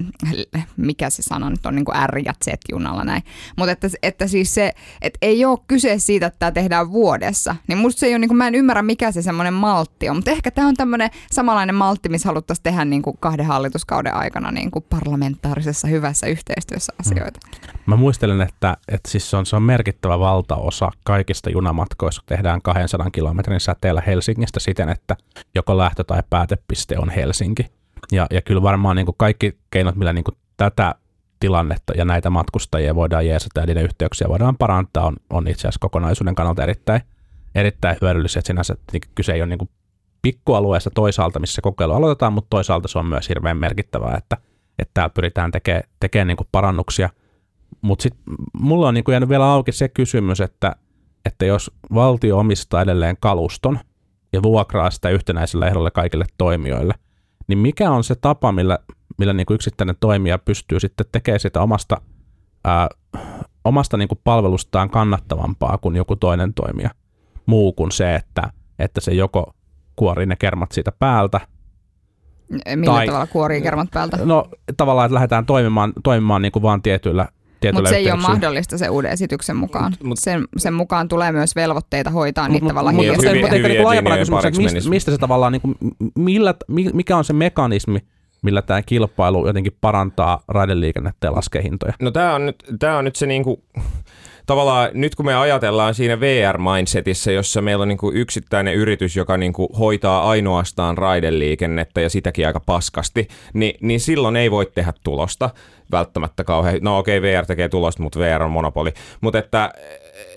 mikä 0.76 1.10
se 1.10 1.22
sana 1.22 1.50
nyt 1.50 1.66
on, 1.66 1.74
niinku 1.74 1.92
R 2.06 2.18
ja 2.18 2.32
Z-junalla 2.44 3.04
näin. 3.04 3.22
Mutta 3.56 3.72
että, 3.72 3.88
että 4.02 4.26
siis 4.26 4.54
se, 4.54 4.72
että 5.02 5.18
ei 5.22 5.44
ole 5.44 5.58
kyse 5.66 5.98
siitä, 5.98 6.26
että 6.26 6.38
tämä 6.38 6.52
tehdään 6.52 6.90
vuodessa. 6.92 7.56
Niin 7.68 7.78
musta 7.78 8.00
se 8.00 8.06
ei 8.06 8.12
ole, 8.12 8.18
niinku, 8.18 8.34
mä 8.34 8.46
en 8.46 8.54
ymmärrä 8.54 8.82
mikä 8.82 9.12
se 9.12 9.22
semmoinen 9.22 9.54
maltti 9.54 9.87
on. 10.10 10.16
Mutta 10.16 10.30
ehkä 10.30 10.50
tämä 10.50 10.68
on 10.68 10.74
tämmöinen 10.74 11.10
samanlainen 11.32 11.74
maltti, 11.74 12.08
missä 12.08 12.28
haluttaisiin 12.28 12.62
tehdä 12.62 12.84
niinku 12.84 13.12
kahden 13.12 13.46
hallituskauden 13.46 14.14
aikana 14.14 14.50
niinku 14.50 14.80
parlamentaarisessa 14.80 15.88
hyvässä 15.88 16.26
yhteistyössä 16.26 16.92
asioita. 17.00 17.40
Mä 17.86 17.96
muistelen, 17.96 18.40
että, 18.40 18.76
että 18.88 19.10
siis 19.10 19.30
se, 19.30 19.36
on, 19.36 19.46
se 19.46 19.56
on 19.56 19.62
merkittävä 19.62 20.18
valtaosa 20.18 20.90
kaikista 21.04 21.50
junamatkoista, 21.50 22.20
kun 22.20 22.28
tehdään 22.28 22.62
200 22.62 23.10
kilometrin 23.10 23.60
säteellä 23.60 24.02
Helsingistä 24.06 24.60
siten, 24.60 24.88
että 24.88 25.16
joko 25.54 25.78
lähtö- 25.78 26.04
tai 26.04 26.22
päätepiste 26.30 26.98
on 26.98 27.10
Helsinki. 27.10 27.66
Ja, 28.12 28.26
ja 28.30 28.42
kyllä 28.42 28.62
varmaan 28.62 28.96
niin 28.96 29.06
kuin 29.06 29.16
kaikki 29.18 29.58
keinot, 29.70 29.96
millä 29.96 30.12
niin 30.12 30.24
kuin 30.24 30.36
tätä 30.56 30.94
tilannetta 31.40 31.92
ja 31.96 32.04
näitä 32.04 32.30
matkustajia 32.30 32.94
voidaan 32.94 33.26
jeesata 33.26 33.60
ja 33.60 33.66
niiden 33.66 33.84
yhteyksiä 33.84 34.28
voidaan 34.28 34.56
parantaa, 34.56 35.06
on, 35.06 35.16
on 35.30 35.48
itse 35.48 35.60
asiassa 35.60 35.80
kokonaisuuden 35.80 36.34
kannalta 36.34 36.62
erittäin, 36.62 37.00
erittäin 37.54 37.96
hyödyllisiä. 38.00 38.42
Sinänsä 38.44 38.72
että 38.72 39.08
kyse 39.14 39.32
ei 39.32 39.42
ole 39.42 39.48
niin 39.48 39.58
kuin 39.58 39.70
pikkualueesta 40.28 40.90
toisaalta, 40.94 41.38
missä 41.40 41.62
kokeilu 41.62 41.92
aloitetaan, 41.92 42.32
mutta 42.32 42.50
toisaalta 42.50 42.88
se 42.88 42.98
on 42.98 43.06
myös 43.06 43.28
hirveän 43.28 43.56
merkittävää, 43.56 44.16
että, 44.16 44.36
että 44.78 44.90
täällä 44.94 45.12
pyritään 45.14 45.50
tekemään, 45.50 45.82
tekemään 46.00 46.26
niin 46.26 46.36
kuin 46.36 46.48
parannuksia. 46.52 47.08
Mutta 47.82 48.02
sitten 48.02 48.22
mulla 48.60 48.88
on 48.88 48.94
niin 48.94 49.04
kuin 49.04 49.12
jäänyt 49.12 49.28
vielä 49.28 49.52
auki 49.52 49.72
se 49.72 49.88
kysymys, 49.88 50.40
että, 50.40 50.76
että 51.24 51.44
jos 51.44 51.70
valtio 51.94 52.38
omistaa 52.38 52.82
edelleen 52.82 53.16
kaluston 53.20 53.78
ja 54.32 54.42
vuokraa 54.42 54.90
sitä 54.90 55.08
yhtenäisellä 55.08 55.66
ehdolla 55.66 55.90
kaikille 55.90 56.24
toimijoille, 56.38 56.94
niin 57.46 57.58
mikä 57.58 57.90
on 57.90 58.04
se 58.04 58.14
tapa, 58.14 58.52
millä, 58.52 58.78
millä 59.18 59.32
niin 59.32 59.46
kuin 59.46 59.54
yksittäinen 59.54 59.96
toimija 60.00 60.38
pystyy 60.38 60.80
sitten 60.80 61.06
tekemään 61.12 61.40
sitä 61.40 61.62
omasta, 61.62 62.00
ää, 62.64 62.88
omasta 63.64 63.96
niin 63.96 64.08
kuin 64.08 64.20
palvelustaan 64.24 64.90
kannattavampaa 64.90 65.78
kuin 65.78 65.96
joku 65.96 66.16
toinen 66.16 66.54
toimija, 66.54 66.90
muu 67.46 67.72
kuin 67.72 67.92
se, 67.92 68.14
että, 68.14 68.52
että 68.78 69.00
se 69.00 69.12
joko 69.14 69.54
kuorii 69.98 70.26
ne 70.26 70.36
kermat 70.36 70.72
siitä 70.72 70.92
päältä, 70.92 71.40
Millä 72.76 72.92
Tai- 72.94 73.06
tavalla 73.06 73.26
kuorii 73.26 73.62
kermat 73.62 73.88
päältä? 73.94 74.18
no 74.24 74.44
tavallaan, 74.76 75.06
että 75.06 75.14
lähdetään 75.14 75.46
toimimaan, 75.46 75.92
toimimaan 76.04 76.42
niin 76.42 76.52
kuin 76.52 76.62
vaan 76.62 76.82
tietyillä, 76.82 77.28
tietyillä 77.60 77.78
Mutta 77.80 77.90
se 77.90 77.96
ei 77.96 78.10
ole 78.12 78.20
mahdollista 78.20 78.78
se 78.78 78.88
uuden 78.88 79.10
esityksen 79.12 79.56
mukaan. 79.56 79.92
Mut- 79.92 80.04
mut- 80.06 80.18
sen, 80.18 80.44
sen 80.56 80.74
mukaan 80.74 81.08
tulee 81.08 81.32
myös 81.32 81.56
velvoitteita 81.56 82.10
hoitaa 82.10 82.48
niitä 82.48 82.64
Mut- 82.64 82.68
tavallaan 82.68 82.94
mut- 82.94 83.02
Niin, 83.04 83.14
mut- 83.14 83.22
hiljaisesti. 83.22 83.28
hyviä- 83.38 83.42
mutta 83.42 83.56
ehkä 83.56 83.68
hyviä 83.68 83.78
niin 83.78 83.84
laajempana 83.86 84.14
linjoja 84.14 84.24
kysymys, 84.24 84.44
että 84.44 84.58
pariksi 84.58 84.74
mistä, 84.76 84.90
mistä 84.90 85.10
se 85.10 85.18
tavallaan, 85.18 85.52
niin 85.52 85.60
kuin, 85.62 85.76
millä, 86.14 86.54
mi- 86.68 86.90
mikä 86.94 87.16
on 87.16 87.24
se 87.24 87.32
mekanismi, 87.32 87.98
millä 88.42 88.62
tämä 88.62 88.82
kilpailu 88.82 89.46
jotenkin 89.46 89.76
parantaa 89.80 90.42
raideliikennettä 90.48 91.26
ja 91.26 91.32
laskee 91.32 91.62
hintoja? 91.62 91.92
No 92.00 92.10
tämä 92.10 92.34
on 92.34 92.46
nyt, 92.46 92.56
tää 92.78 92.98
on 92.98 93.04
nyt 93.04 93.16
se 93.16 93.26
niinku, 93.26 93.64
tavallaan 94.48 94.90
nyt 94.94 95.14
kun 95.14 95.26
me 95.26 95.34
ajatellaan 95.34 95.94
siinä 95.94 96.20
VR-mindsetissä, 96.20 97.32
jossa 97.32 97.62
meillä 97.62 97.82
on 97.82 97.88
niinku 97.88 98.12
yksittäinen 98.14 98.74
yritys, 98.74 99.16
joka 99.16 99.36
niinku 99.36 99.68
hoitaa 99.78 100.30
ainoastaan 100.30 100.98
raideliikennettä 100.98 102.00
ja 102.00 102.10
sitäkin 102.10 102.46
aika 102.46 102.60
paskasti, 102.60 103.28
niin, 103.52 103.74
niin 103.80 104.00
silloin 104.00 104.36
ei 104.36 104.50
voi 104.50 104.66
tehdä 104.66 104.92
tulosta 105.04 105.50
välttämättä 105.92 106.44
kauhean. 106.44 106.78
No 106.80 106.98
okei, 106.98 107.22
VR 107.22 107.46
tekee 107.46 107.68
tulosta, 107.68 108.02
mutta 108.02 108.18
VR 108.18 108.42
on 108.42 108.50
monopoli. 108.50 108.92
Mutta 109.20 109.38
että 109.38 109.72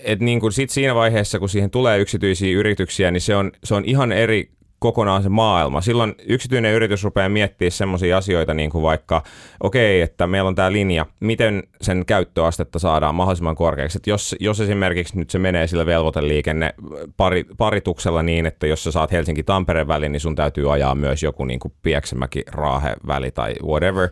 et 0.04 0.20
niinku 0.20 0.50
sit 0.50 0.70
siinä 0.70 0.94
vaiheessa, 0.94 1.38
kun 1.38 1.48
siihen 1.48 1.70
tulee 1.70 1.98
yksityisiä 1.98 2.58
yrityksiä, 2.58 3.10
niin 3.10 3.20
se 3.20 3.36
on, 3.36 3.52
se 3.64 3.74
on 3.74 3.84
ihan 3.84 4.12
eri 4.12 4.50
kokonaan 4.82 5.22
se 5.22 5.28
maailma. 5.28 5.80
Silloin 5.80 6.14
yksityinen 6.26 6.72
yritys 6.72 7.04
rupeaa 7.04 7.28
miettimään 7.28 7.70
semmoisia 7.70 8.16
asioita, 8.16 8.54
niin 8.54 8.70
kuin 8.70 8.82
vaikka, 8.82 9.22
okei, 9.60 10.00
että 10.00 10.26
meillä 10.26 10.48
on 10.48 10.54
tämä 10.54 10.72
linja, 10.72 11.06
miten 11.20 11.62
sen 11.80 12.06
käyttöastetta 12.06 12.78
saadaan 12.78 13.14
mahdollisimman 13.14 13.56
korkeaksi. 13.56 13.98
Että 13.98 14.10
jos, 14.10 14.36
jos 14.40 14.60
esimerkiksi 14.60 15.18
nyt 15.18 15.30
se 15.30 15.38
menee 15.38 15.66
sillä 15.66 15.86
velvoiteliikenne 15.86 16.74
pari, 17.16 17.44
parituksella 17.56 18.22
niin, 18.22 18.46
että 18.46 18.66
jos 18.66 18.84
sä 18.84 18.92
saat 18.92 19.12
Helsinki-Tampere 19.12 19.88
välin, 19.88 20.12
niin 20.12 20.20
sun 20.20 20.36
täytyy 20.36 20.72
ajaa 20.72 20.94
myös 20.94 21.22
joku 21.22 21.44
niin 21.44 21.60
kuin 21.60 21.72
Pieksämäki-Raahe-väli 21.82 23.30
tai 23.30 23.54
whatever. 23.62 24.08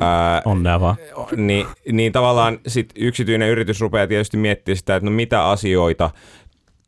Ää, 0.00 0.42
Onnea 0.44 0.80
vaan. 0.80 0.96
niin, 1.36 1.66
niin 1.92 2.12
tavallaan 2.12 2.58
sit 2.66 2.90
yksityinen 2.96 3.48
yritys 3.50 3.80
rupeaa 3.80 4.06
tietysti 4.06 4.36
miettimään 4.36 4.76
sitä, 4.76 4.96
että 4.96 5.10
no 5.10 5.10
mitä 5.10 5.48
asioita 5.48 6.10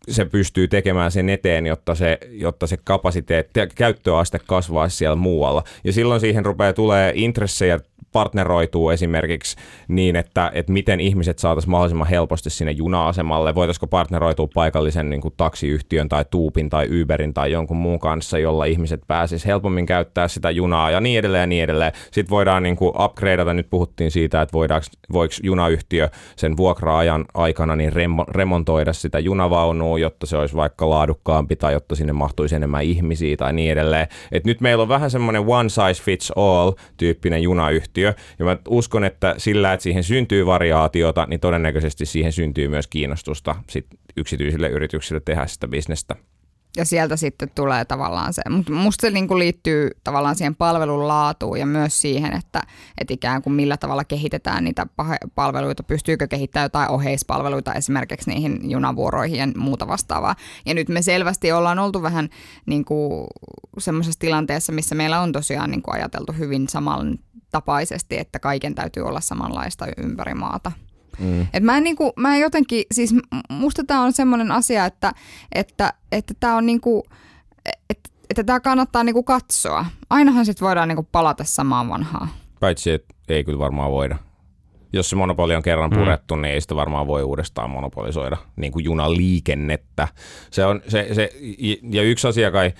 se 0.09 0.25
pystyy 0.25 0.69
tekemään 0.69 1.13
sen 1.13 1.29
eteen, 1.29 1.67
jotta 1.67 1.95
se, 1.95 2.19
jotta 2.31 2.67
se 2.67 2.77
kapasiteetti 2.85 3.61
ja 3.61 3.67
käyttöaste 3.67 4.39
kasvaisi 4.47 4.97
siellä 4.97 5.17
muualla. 5.17 5.65
Ja 5.85 5.93
silloin 5.93 6.21
siihen 6.21 6.47
rupeaa 6.47 6.73
tulee 6.73 7.13
intressejä 7.15 7.81
partneroituu 8.17 8.91
esimerkiksi 8.91 9.57
niin, 9.89 10.17
että, 10.17 10.51
että 10.55 10.73
miten 10.73 11.01
ihmiset 11.01 11.39
saataisiin 11.39 11.71
mahdollisimman 11.71 12.09
helposti 12.09 12.51
sinne 12.51 12.73
juna-asemalle. 12.73 13.55
Voitaisiko 13.55 13.87
partneroitua 13.87 14.49
paikallisen 14.55 15.11
niin 15.11 15.21
kuin 15.21 15.35
taksiyhtiön 15.37 16.09
tai 16.09 16.25
Tuupin 16.31 16.71
tai 16.71 16.89
Uberin 17.03 17.35
tai 17.35 17.53
jonkun 17.53 17.77
muun 17.77 17.99
kanssa, 17.99 18.39
jolla 18.39 18.65
ihmiset 18.65 19.01
pääsisivät 19.07 19.47
helpommin 19.47 19.87
käyttää 19.87 20.29
sitä 20.29 20.51
junaa 20.51 20.91
ja 20.91 21.01
niin 21.01 21.19
edelleen 21.19 21.41
ja 21.41 21.47
niin 21.47 21.65
edelleen. 21.65 21.93
Sitten 22.05 22.31
voidaan 22.31 22.63
niin 22.63 22.77
kuin 22.77 22.93
upgradeata, 23.03 23.55
nyt 23.55 23.71
puhuttiin 23.71 24.11
siitä, 24.11 24.43
että 24.43 24.53
voidaanko, 24.53 24.87
voiko 25.13 25.35
junayhtiö 25.43 26.09
sen 26.37 26.57
vuokra-ajan 26.57 27.25
aikana 27.35 27.77
niin 27.77 27.93
remo, 27.93 28.25
remontoida 28.29 28.93
sitä 28.93 29.19
junavaunua, 29.19 29.99
jotta 29.99 30.27
se 30.27 30.37
olisi 30.37 30.57
vaikka 30.57 30.91
laadukkaampi 30.91 31.57
tai 31.57 31.73
jotta 31.73 31.95
sinne 31.95 32.13
mahtuisi 32.13 32.57
enemmän 32.57 32.83
ihmisiä 32.83 33.37
tai 33.37 33.53
niin 33.53 33.73
edelleen. 33.73 34.09
Et 34.33 34.45
nyt 34.45 34.61
meillä 34.61 34.83
on 34.83 34.89
vähän 34.89 35.11
semmoinen 35.11 35.45
one 35.47 35.69
size 35.69 36.03
fits 36.03 36.33
all 36.37 36.73
tyyppinen 36.97 37.43
junayhtiö, 37.43 38.06
ja 38.39 38.45
mä 38.45 38.57
uskon, 38.69 39.05
että 39.05 39.35
sillä, 39.39 39.73
että 39.73 39.85
siihen 39.85 40.05
syntyy 40.05 40.47
variaatiota, 40.47 41.27
niin 41.27 41.41
todennäköisesti 41.41 42.07
siihen 42.07 42.33
syntyy 42.33 42.69
myös 42.69 42.87
kiinnostusta 42.87 43.57
sit 43.71 43.87
yksityisille 44.17 44.69
yrityksille 44.69 45.21
tehdä 45.25 45.47
sitä 45.47 45.69
bisnestä. 45.69 46.17
Ja 46.77 46.85
sieltä 46.85 47.17
sitten 47.17 47.51
tulee 47.55 47.85
tavallaan 47.85 48.33
se, 48.33 48.43
mutta 48.51 48.73
musta 48.73 49.07
se 49.07 49.11
niinku 49.11 49.39
liittyy 49.39 49.91
tavallaan 50.05 50.37
siihen 50.37 50.57
palvelun 50.57 51.09
laatuun 51.09 51.61
ja 51.61 51.67
myös 51.67 52.01
siihen, 52.01 52.37
että, 52.37 52.63
että 52.99 53.15
ikään 53.15 53.43
kuin 53.43 53.55
millä 53.55 53.77
tavalla 53.77 54.05
kehitetään 54.05 54.65
niitä 54.65 54.87
palveluita, 55.35 55.83
pystyykö 55.83 56.27
kehittämään 56.27 56.65
jotain 56.65 56.91
oheispalveluita 56.91 57.75
esimerkiksi 57.75 58.31
niihin 58.31 58.71
junavuoroihin 58.71 59.39
ja 59.39 59.49
muuta 59.57 59.89
vastaavaa. 59.89 60.37
Ja 60.67 60.75
nyt 60.75 60.89
me 60.89 61.03
selvästi 61.03 61.53
ollaan 61.53 61.79
oltu 61.79 62.03
vähän 62.03 62.29
niin 62.67 62.85
kuin 62.85 63.27
semmoisessa 63.79 64.21
tilanteessa, 64.21 64.73
missä 64.73 64.95
meillä 64.95 65.21
on 65.21 65.33
tosiaan 65.33 65.71
niin 65.71 65.83
kuin 65.83 65.95
ajateltu 65.95 66.33
hyvin 66.33 66.69
samantapaisesti, 66.69 68.19
että 68.19 68.39
kaiken 68.39 68.75
täytyy 68.75 69.03
olla 69.03 69.21
samanlaista 69.21 69.87
ympäri 69.97 70.35
maata. 70.35 70.73
Mm. 71.19 71.47
Et 71.53 71.63
mä, 71.63 71.77
en 71.77 71.85
niinku, 71.85 72.13
mä 72.17 72.35
en 72.35 72.41
jotenkin, 72.41 72.85
siis 72.93 73.15
musta 73.51 73.85
tämä 73.85 74.03
on 74.03 74.13
semmoinen 74.13 74.53
asia, 74.53 74.85
että 74.85 75.13
että 75.53 75.93
että 76.13 76.35
tämä 76.41 76.57
on 76.57 76.67
niinku, 76.67 77.05
että, 77.91 78.11
että 78.31 78.45
tämä 78.45 78.61
kannattaa 78.61 79.05
niinku 79.05 79.23
katsoa. 79.23 79.87
Ainahan 80.11 80.47
sit 80.47 80.61
voidaan 80.61 80.89
niinku 80.89 81.09
palata 81.13 81.45
samaan 81.45 81.89
vanhaan. 81.89 82.29
Paitsi, 82.61 82.91
että 82.91 83.15
ei 83.29 83.45
kyllä 83.45 83.59
varmaan 83.59 83.91
voida. 83.91 84.17
Jos 84.93 85.11
se 85.11 85.17
monopoli 85.17 85.55
on 85.55 85.63
kerran 85.63 85.91
purettu, 85.91 86.37
mm. 86.37 86.43
niin 86.43 86.55
ei 86.55 86.61
sitä 86.61 86.77
varmaan 86.77 87.07
voi 87.07 87.23
uudestaan 87.23 87.71
monopolisoida 87.71 88.37
niin 88.57 88.73
kuin 88.73 88.85
junaliikennettä. 88.85 90.09
Se 90.51 90.67
on, 90.67 90.83
se, 90.89 91.09
se, 91.13 91.31
ja 91.91 92.03
yksi 92.03 92.29
asia 92.29 92.51
kai, 92.51 92.73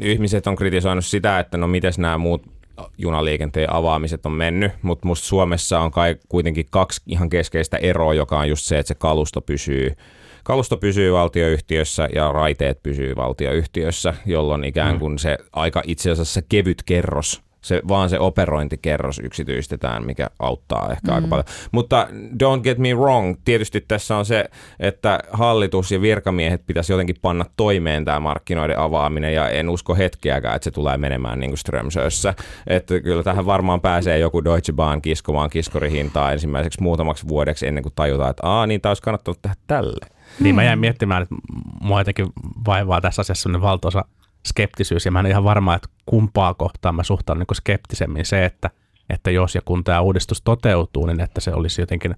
ihmiset 0.00 0.46
on 0.46 0.56
kritisoinut 0.56 1.04
sitä, 1.04 1.38
että 1.38 1.58
no 1.58 1.66
miten 1.66 1.92
nämä 1.98 2.18
muut 2.18 2.61
junaliikenteen 2.98 3.72
avaamiset 3.72 4.26
on 4.26 4.32
mennyt, 4.32 4.72
mutta 4.82 5.06
musta 5.06 5.26
Suomessa 5.26 5.80
on 5.80 5.90
kai 5.90 6.16
kuitenkin 6.28 6.66
kaksi 6.70 7.02
ihan 7.06 7.30
keskeistä 7.30 7.76
eroa, 7.76 8.14
joka 8.14 8.38
on 8.38 8.48
just 8.48 8.64
se, 8.64 8.78
että 8.78 8.88
se 8.88 8.94
kalusto 8.94 9.40
pysyy 9.40 9.96
Kalusto 10.44 10.76
pysyy 10.76 11.12
valtioyhtiössä 11.12 12.08
ja 12.14 12.32
raiteet 12.32 12.82
pysyy 12.82 13.16
valtioyhtiössä, 13.16 14.14
jolloin 14.26 14.64
ikään 14.64 14.98
kuin 14.98 15.18
se 15.18 15.38
aika 15.52 15.82
itse 15.86 16.10
asiassa 16.10 16.42
kevyt 16.48 16.82
kerros 16.82 17.42
se, 17.62 17.82
vaan 17.88 18.10
se 18.10 18.18
operointikerros 18.18 19.20
yksityistetään, 19.24 20.06
mikä 20.06 20.30
auttaa 20.38 20.92
ehkä 20.92 21.10
mm. 21.10 21.14
aika 21.14 21.28
paljon. 21.28 21.44
Mutta 21.72 22.08
don't 22.42 22.60
get 22.62 22.78
me 22.78 22.94
wrong, 22.94 23.36
tietysti 23.44 23.80
tässä 23.80 24.16
on 24.16 24.24
se, 24.24 24.44
että 24.80 25.18
hallitus 25.32 25.92
ja 25.92 26.00
virkamiehet 26.00 26.66
pitäisi 26.66 26.92
jotenkin 26.92 27.16
panna 27.22 27.44
toimeen 27.56 28.04
tämä 28.04 28.20
markkinoiden 28.20 28.78
avaaminen, 28.78 29.34
ja 29.34 29.48
en 29.48 29.68
usko 29.68 29.94
hetkeäkään, 29.94 30.56
että 30.56 30.64
se 30.64 30.70
tulee 30.70 30.96
menemään 30.96 31.40
niin 31.40 31.50
kuin 31.50 31.58
Strömsössä. 31.58 32.34
Että 32.66 33.00
kyllä 33.00 33.22
tähän 33.22 33.46
varmaan 33.46 33.80
pääsee 33.80 34.18
joku 34.18 34.44
Deutsche 34.44 34.72
Bahn 34.72 35.02
kiskomaan 35.02 35.50
kiskorihintaa 35.50 36.32
ensimmäiseksi 36.32 36.82
muutamaksi 36.82 37.28
vuodeksi 37.28 37.66
ennen 37.66 37.82
kuin 37.82 37.92
tajutaan, 37.94 38.30
että 38.30 38.46
aa, 38.46 38.66
niin 38.66 38.80
tämä 38.80 38.90
olisi 38.90 39.02
kannattanut 39.02 39.42
tehdä 39.42 39.56
tälle. 39.66 40.06
Niin 40.40 40.54
mä 40.54 40.64
jäin 40.64 40.78
miettimään, 40.78 41.22
että 41.22 41.34
mua 41.80 42.00
jotenkin 42.00 42.26
vaivaa 42.66 43.00
tässä 43.00 43.22
asiassa 43.22 43.42
sellainen 43.42 43.62
valtaosa 43.62 44.04
skeptisyys, 44.46 45.04
ja 45.04 45.10
mä 45.10 45.18
en 45.20 45.26
ole 45.26 45.30
ihan 45.30 45.44
varma, 45.44 45.74
että 45.74 45.88
kumpaa 46.06 46.54
kohtaan 46.54 46.94
mä 46.94 47.02
suhtaudun 47.02 47.44
niin 47.48 47.56
skeptisemmin 47.56 48.24
se, 48.24 48.44
että, 48.44 48.70
että 49.10 49.30
jos 49.30 49.54
ja 49.54 49.60
kun 49.64 49.84
tämä 49.84 50.00
uudistus 50.00 50.42
toteutuu, 50.42 51.06
niin 51.06 51.20
että 51.20 51.40
se 51.40 51.54
olisi 51.54 51.82
jotenkin 51.82 52.16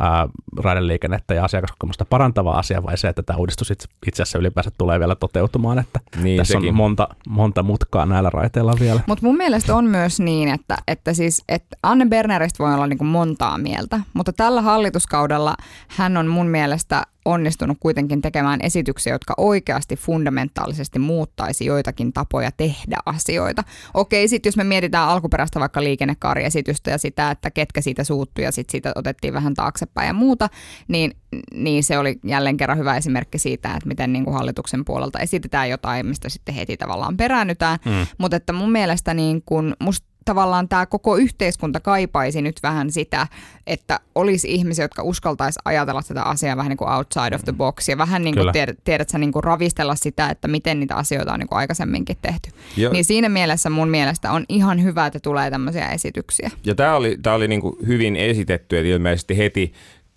ää, 0.00 0.28
raideliikennettä 0.58 1.34
ja 1.34 1.44
asiakaskokemusta 1.44 2.04
parantava 2.04 2.52
asia 2.52 2.82
vai 2.82 2.98
se, 2.98 3.08
että 3.08 3.22
tämä 3.22 3.36
uudistus 3.36 3.70
itse, 3.70 3.88
itse 4.06 4.22
asiassa 4.22 4.38
ylipäänsä 4.38 4.70
tulee 4.78 4.98
vielä 4.98 5.14
toteutumaan, 5.14 5.78
että 5.78 6.00
Niin, 6.22 6.36
tässä 6.36 6.52
sekin. 6.52 6.68
on 6.68 6.74
monta, 6.74 7.08
monta 7.28 7.62
mutkaa 7.62 8.06
näillä 8.06 8.30
raiteilla 8.30 8.74
vielä. 8.80 9.00
Mutta 9.06 9.26
mun 9.26 9.36
mielestä 9.36 9.74
on 9.74 9.84
myös 9.84 10.20
niin, 10.20 10.48
että, 10.48 10.76
että, 10.88 11.12
siis, 11.14 11.44
että 11.48 11.76
Anne 11.82 12.06
Berneristä 12.06 12.64
voi 12.64 12.74
olla 12.74 12.86
niin 12.86 12.98
kuin 12.98 13.08
montaa 13.08 13.58
mieltä, 13.58 14.00
mutta 14.14 14.32
tällä 14.32 14.62
hallituskaudella 14.62 15.54
hän 15.88 16.16
on 16.16 16.26
mun 16.26 16.46
mielestä 16.46 17.02
onnistunut 17.24 17.76
kuitenkin 17.80 18.22
tekemään 18.22 18.60
esityksiä, 18.62 19.12
jotka 19.12 19.34
oikeasti 19.36 19.96
fundamentaalisesti 19.96 20.98
muuttaisi 20.98 21.64
joitakin 21.64 22.12
tapoja 22.12 22.50
tehdä 22.56 22.96
asioita. 23.06 23.64
Okei, 23.94 24.28
sitten 24.28 24.48
jos 24.50 24.56
me 24.56 24.64
mietitään 24.64 25.08
alkuperäistä 25.08 25.60
vaikka 25.60 25.82
liikennekaariesitystä 25.82 26.90
ja 26.90 26.98
sitä, 26.98 27.30
että 27.30 27.50
ketkä 27.50 27.80
siitä 27.80 28.04
suuttu 28.04 28.40
ja 28.40 28.52
sitten 28.52 28.72
siitä 28.72 28.92
otettiin 28.94 29.34
vähän 29.34 29.54
taaksepäin 29.54 30.06
ja 30.06 30.12
muuta, 30.12 30.48
niin, 30.88 31.16
niin 31.54 31.84
se 31.84 31.98
oli 31.98 32.18
jälleen 32.24 32.56
kerran 32.56 32.78
hyvä 32.78 32.96
esimerkki 32.96 33.38
siitä, 33.38 33.68
että 33.68 33.88
miten 33.88 34.12
niin 34.12 34.24
kuin 34.24 34.34
hallituksen 34.34 34.84
puolelta 34.84 35.18
esitetään 35.18 35.70
jotain, 35.70 36.06
mistä 36.06 36.28
sitten 36.28 36.54
heti 36.54 36.76
tavallaan 36.76 37.16
peräännytään. 37.16 37.78
Mm. 37.84 38.06
Mutta 38.18 38.36
että 38.36 38.52
mun 38.52 38.72
mielestä 38.72 39.14
niin 39.14 39.42
kuin, 39.46 39.74
musta 39.80 40.13
tavallaan 40.24 40.68
tämä 40.68 40.86
koko 40.86 41.16
yhteiskunta 41.16 41.80
kaipaisi 41.80 42.42
nyt 42.42 42.56
vähän 42.62 42.90
sitä, 42.90 43.26
että 43.66 44.00
olisi 44.14 44.54
ihmisiä, 44.54 44.84
jotka 44.84 45.02
uskaltaisi 45.02 45.60
ajatella 45.64 46.02
tätä 46.08 46.22
asiaa 46.22 46.56
vähän 46.56 46.70
niin 46.70 46.76
kuin 46.76 46.90
outside 46.90 47.36
of 47.36 47.44
the 47.44 47.52
box 47.52 47.88
ja 47.88 47.98
vähän 47.98 48.24
niin 48.24 48.34
kuin 48.34 48.52
tiedät, 48.52 48.78
tiedät 48.84 49.08
sä, 49.08 49.18
niin 49.18 49.32
kuin 49.32 49.44
ravistella 49.44 49.94
sitä, 49.94 50.28
että 50.30 50.48
miten 50.48 50.80
niitä 50.80 50.94
asioita 50.96 51.32
on 51.32 51.38
niin 51.38 51.48
kuin 51.48 51.58
aikaisemminkin 51.58 52.16
tehty. 52.22 52.50
Ja- 52.76 52.90
Niin 52.90 53.04
siinä 53.04 53.28
mielessä 53.28 53.70
mun 53.70 53.88
mielestä 53.88 54.32
on 54.32 54.44
ihan 54.48 54.82
hyvä, 54.82 55.06
että 55.06 55.20
tulee 55.20 55.50
tämmöisiä 55.50 55.88
esityksiä. 55.88 56.50
Ja 56.64 56.74
tämä 56.74 56.94
oli, 56.96 57.18
tää 57.22 57.34
oli 57.34 57.48
niinku 57.48 57.78
hyvin 57.86 58.16
esitetty, 58.16 58.78
että 58.78 58.88
ilmeisesti 58.88 59.38
heti, 59.38 59.72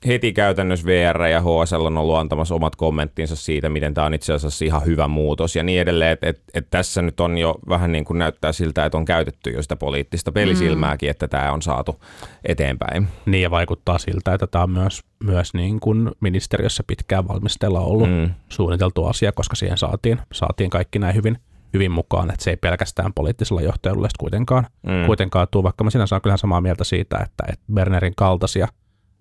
heti 0.08 0.34
käytännössä 0.34 0.86
VR 0.86 1.22
ja 1.22 1.42
HSL 1.42 1.86
on 1.86 1.98
ollut 1.98 2.16
antamassa 2.16 2.56
omat 2.56 2.76
kommenttinsa 2.76 3.36
siitä, 3.36 3.70
miten 3.70 3.94
tämä 3.94 4.08
on 4.08 4.14
itse 4.14 4.34
asiassa 4.34 4.66
ihan 4.66 4.86
hyvä 4.86 5.08
muutos 5.08 5.56
ja 5.56 5.64
niin 5.64 5.82
edelleen. 5.82 6.12
Että 6.12 6.28
et, 6.30 6.42
et 6.54 6.68
tässä 6.70 7.02
nyt 7.02 7.20
on 7.20 7.38
jo 7.38 7.56
vähän 7.70 7.92
niin 7.92 8.06
kuin 8.06 8.20
näyttää 8.20 8.52
siltä, 8.52 8.86
että 8.86 8.98
on 8.98 9.06
käytetty 9.06 9.50
jo 9.50 9.62
sitä 9.62 9.76
poliittista 9.76 10.32
pelisilmääkin, 10.32 11.10
että 11.10 11.28
tämä 11.28 11.52
on 11.52 11.62
saatu 11.62 12.02
eteenpäin. 12.46 13.08
Niin 13.26 13.42
ja 13.44 13.52
vaikuttaa 13.52 13.98
siltä, 13.98 14.34
että 14.34 14.48
tämä 14.48 14.64
on 14.64 14.70
myös, 14.72 15.04
myös 15.24 15.54
niin 15.54 15.80
kuin 15.80 16.12
ministeriössä 16.20 16.84
pitkään 16.88 17.28
valmistella 17.28 17.80
ollut 17.80 18.10
Mm. 18.10 18.16
mm. 18.16 18.30
suunniteltu 18.50 19.06
asia, 19.06 19.32
koska 19.32 19.56
siihen 19.56 19.78
saatiin, 19.78 20.20
saatiin 20.34 20.70
kaikki 20.70 21.00
näin 21.00 21.16
hyvin, 21.16 21.38
hyvin 21.74 21.92
mukaan, 21.92 22.32
että 22.32 22.44
se 22.44 22.50
ei 22.50 22.58
pelkästään 22.58 23.14
poliittisella 23.14 23.62
johtajuudella 23.62 24.08
kuitenkaan, 24.20 24.68
Mm. 24.84 24.92
mm. 24.94 25.06
kuitenkaan 25.06 25.48
tuu, 25.52 25.64
vaikka 25.64 25.84
mä 25.84 25.90
sinänsä 25.90 26.16
olen 26.16 26.22
kyllä 26.22 26.38
samaa 26.38 26.62
mieltä 26.62 26.84
siitä, 26.84 27.18
että, 27.18 27.44
että 27.48 27.66
Bernerin 27.74 28.14
kaltaisia, 28.16 28.68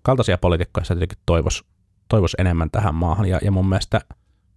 kaltaisia 0.07 0.37
poliitikkoja 0.37 0.83
sitä 0.83 0.95
tietenkin 0.95 1.17
toivoisi 1.25 1.63
toivos 2.09 2.35
enemmän 2.39 2.71
tähän 2.71 2.95
maahan 2.95 3.25
ja, 3.25 3.39
ja 3.43 3.51
mun 3.51 3.69
mielestä, 3.69 4.01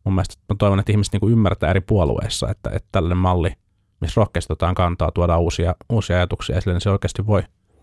mun 0.05 0.15
mielestä 0.15 0.35
mä 0.49 0.57
toivon, 0.59 0.79
että 0.81 0.93
ihmiset 0.93 1.13
niin 1.13 1.21
kuin 1.21 1.33
ymmärtää 1.33 1.71
eri 1.71 1.81
puolueissa, 1.81 2.49
että, 2.49 2.71
että 2.73 2.89
tällainen 2.93 3.19
malli, 3.19 3.53
missä 4.01 4.21
rohkeasti 4.21 4.53
otetaan 4.53 4.75
kantaa, 4.75 5.11
tuodaan 5.15 5.41
uusia, 5.41 5.75
uusia 5.93 6.17
ajatuksia 6.17 6.57
esille, 6.57 6.75
niin 6.75 6.81
se 6.81 6.91
oikeasti 6.91 7.27
voi, 7.27 7.43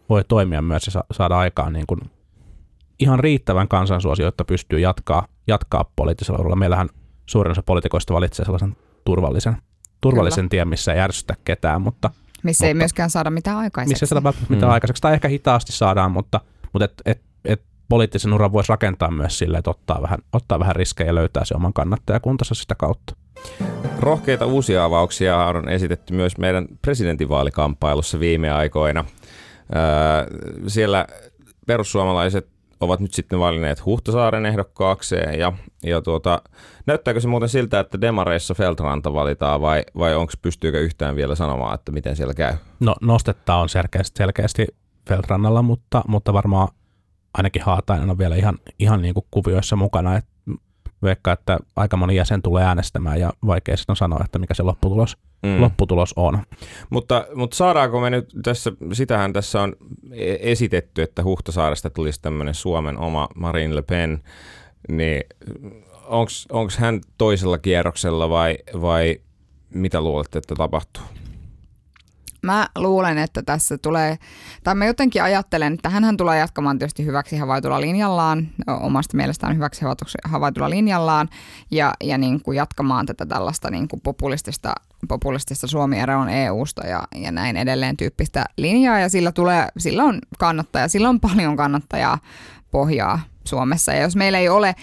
voi 0.09 0.23
toimia 0.27 0.61
myös 0.61 0.85
ja 0.85 0.91
sa- 0.91 1.03
saada 1.11 1.37
aikaan 1.37 1.73
niin 1.73 1.87
kuin 1.87 1.99
ihan 2.99 3.19
riittävän 3.19 3.67
kansansuosio, 3.67 4.25
jotta 4.25 4.45
pystyy 4.45 4.79
jatkaa, 4.79 5.27
jatkaa 5.47 5.91
poliittisella 5.95 6.39
uralla. 6.39 6.55
Meillähän 6.55 6.89
suurin 7.25 7.51
osa 7.51 7.63
poliitikoista 7.63 8.13
valitsee 8.13 8.45
sellaisen 8.45 8.75
turvallisen, 9.05 9.57
turvallisen 10.01 10.49
tien, 10.49 10.67
missä 10.67 10.93
ei 10.93 10.99
ärsytä 10.99 11.35
ketään, 11.45 11.81
mutta 11.81 12.09
Missä 12.43 12.65
ei 12.67 12.73
Mutta- 12.73 12.81
myöskään 12.81 13.09
saada 13.09 13.29
mitään 13.29 13.57
aikaiseksi. 13.57 13.93
missä 13.93 14.03
ei 14.03 14.07
saada 14.07 14.23
välttämättä 14.23 14.53
mitään 14.53 14.69
Mm. 14.69 14.73
aikaiseksi, 14.73 15.01
tai 15.01 15.13
ehkä 15.13 15.27
hitaasti 15.27 15.71
saadaan, 15.71 16.11
mutta, 16.11 16.41
mutta 16.73 16.85
et, 16.85 16.93
et 17.05 17.21
poliittisen 17.89 18.33
uran 18.33 18.51
voisi 18.51 18.69
rakentaa 18.69 19.11
myös 19.11 19.39
sille, 19.39 19.57
että 19.57 19.69
ottaa 19.69 20.01
vähän, 20.01 20.19
ottaa 20.33 20.59
vähän 20.59 20.75
riskejä 20.75 21.07
ja 21.07 21.15
löytää 21.15 21.45
se 21.45 21.55
oman 21.55 21.73
kannattajakuntansa 21.73 22.55
sitä 22.55 22.75
kautta. 22.75 23.15
Rohkeita 23.99 24.45
uusia 24.45 24.83
avauksia 24.83 25.37
on 25.37 25.69
esitetty 25.69 26.13
myös 26.13 26.37
meidän 26.37 26.67
presidentinvaalikamppailussa 26.81 28.19
viime 28.19 28.51
aikoina. 28.51 29.05
Öö, 29.75 30.37
siellä 30.67 31.07
perussuomalaiset 31.67 32.47
ovat 32.79 32.99
nyt 32.99 33.13
sitten 33.13 33.39
valinneet 33.39 33.85
Huhtasaaren 33.85 34.45
ehdokkaakseen 34.45 35.39
ja, 35.39 35.53
ja 35.83 36.01
tuota, 36.01 36.41
näyttääkö 36.85 37.19
se 37.19 37.27
muuten 37.27 37.49
siltä, 37.49 37.79
että 37.79 38.01
demareissa 38.01 38.53
Feltranta 38.53 39.13
valitaan 39.13 39.61
vai, 39.61 39.83
vai 39.97 40.15
onko 40.15 40.33
pystyykö 40.41 40.79
yhtään 40.79 41.15
vielä 41.15 41.35
sanomaan, 41.35 41.75
että 41.75 41.91
miten 41.91 42.15
siellä 42.15 42.33
käy? 42.33 42.53
No 42.79 42.95
nostetta 43.01 43.55
on 43.55 43.69
selkeästi, 43.69 44.17
selkeästi 44.17 44.67
Feltrannalla, 45.07 45.61
mutta, 45.61 46.01
mutta 46.07 46.33
varmaan 46.33 46.67
ainakin 47.33 47.61
Haatainen 47.61 48.09
on 48.09 48.17
vielä 48.17 48.35
ihan, 48.35 48.57
ihan 48.79 49.01
niin 49.01 49.13
kuin 49.13 49.25
kuvioissa 49.31 49.75
mukana. 49.75 50.17
Et 50.17 50.25
veikkaa, 51.03 51.33
että 51.33 51.59
aika 51.75 51.97
moni 51.97 52.15
jäsen 52.15 52.41
tulee 52.41 52.65
äänestämään 52.65 53.19
ja 53.19 53.33
vaikea 53.45 53.77
sitten 53.77 53.95
sanoa, 53.95 54.19
että 54.25 54.39
mikä 54.39 54.53
se 54.53 54.63
lopputulos, 54.63 55.17
Mm. 55.43 55.49
mm. 55.49 55.61
lopputulos 55.61 56.13
on. 56.15 56.39
Mutta, 56.89 57.27
mutta 57.35 57.57
saadaanko 57.57 58.01
me 58.01 58.09
nyt 58.09 58.29
tässä, 58.43 58.71
sitähän 58.93 59.33
tässä 59.33 59.61
on 59.61 59.75
e- 60.11 60.37
esitetty, 60.51 61.01
että 61.01 61.23
Huhtasaaresta 61.23 61.89
tulisi 61.89 62.21
tämmöinen 62.21 62.53
Suomen 62.53 62.97
oma 62.97 63.27
Marine 63.35 63.75
Le 63.75 63.81
Pen, 63.81 64.23
niin 64.89 65.23
onko 66.49 66.71
hän 66.77 67.01
toisella 67.17 67.57
kierroksella 67.57 68.29
vai, 68.29 68.57
vai 68.81 69.21
mitä 69.73 70.01
luulette, 70.01 70.37
että 70.37 70.55
tapahtuu? 70.55 71.03
Mä 72.41 72.67
luulen, 72.77 73.17
että 73.17 73.43
tässä 73.43 73.77
tulee, 73.77 74.17
tai 74.63 74.75
mä 74.75 74.85
jotenkin 74.85 75.23
ajattelen, 75.23 75.73
että 75.73 75.89
hän 75.89 76.17
tulee 76.17 76.39
jatkamaan 76.39 76.79
tietysti 76.79 77.05
hyväksi 77.05 77.37
havaitulla 77.37 77.81
linjallaan, 77.81 78.47
omasta 78.67 79.17
mielestään 79.17 79.55
hyväksi 79.55 79.85
havaitulla 80.23 80.69
linjallaan, 80.69 81.29
ja, 81.71 81.93
ja 82.03 82.17
niin 82.17 82.41
kuin 82.41 82.55
jatkamaan 82.55 83.05
tätä 83.05 83.25
tällaista 83.25 83.71
niin 83.71 83.87
kuin 83.87 84.01
populistista, 84.01 84.73
populistista 85.07 85.67
Suomi 85.67 85.99
eroon 85.99 86.29
EU-sta 86.29 86.87
ja, 86.87 87.03
ja 87.15 87.31
näin 87.31 87.57
edelleen 87.57 87.97
tyyppistä 87.97 88.45
linjaa, 88.57 88.99
ja 88.99 89.09
sillä, 89.09 89.31
tulee, 89.31 89.67
sillä 89.77 90.03
on 90.03 90.19
kannattaja, 90.39 90.87
sillä 90.87 91.09
on 91.09 91.19
paljon 91.19 91.55
kannattajaa 91.55 92.19
pohjaa 92.71 93.19
Suomessa. 93.47 93.93
Ja 93.93 94.01
jos 94.01 94.15
meillä 94.15 94.39
ei 94.39 94.49
ole 94.49 94.67
ä, 94.67 94.75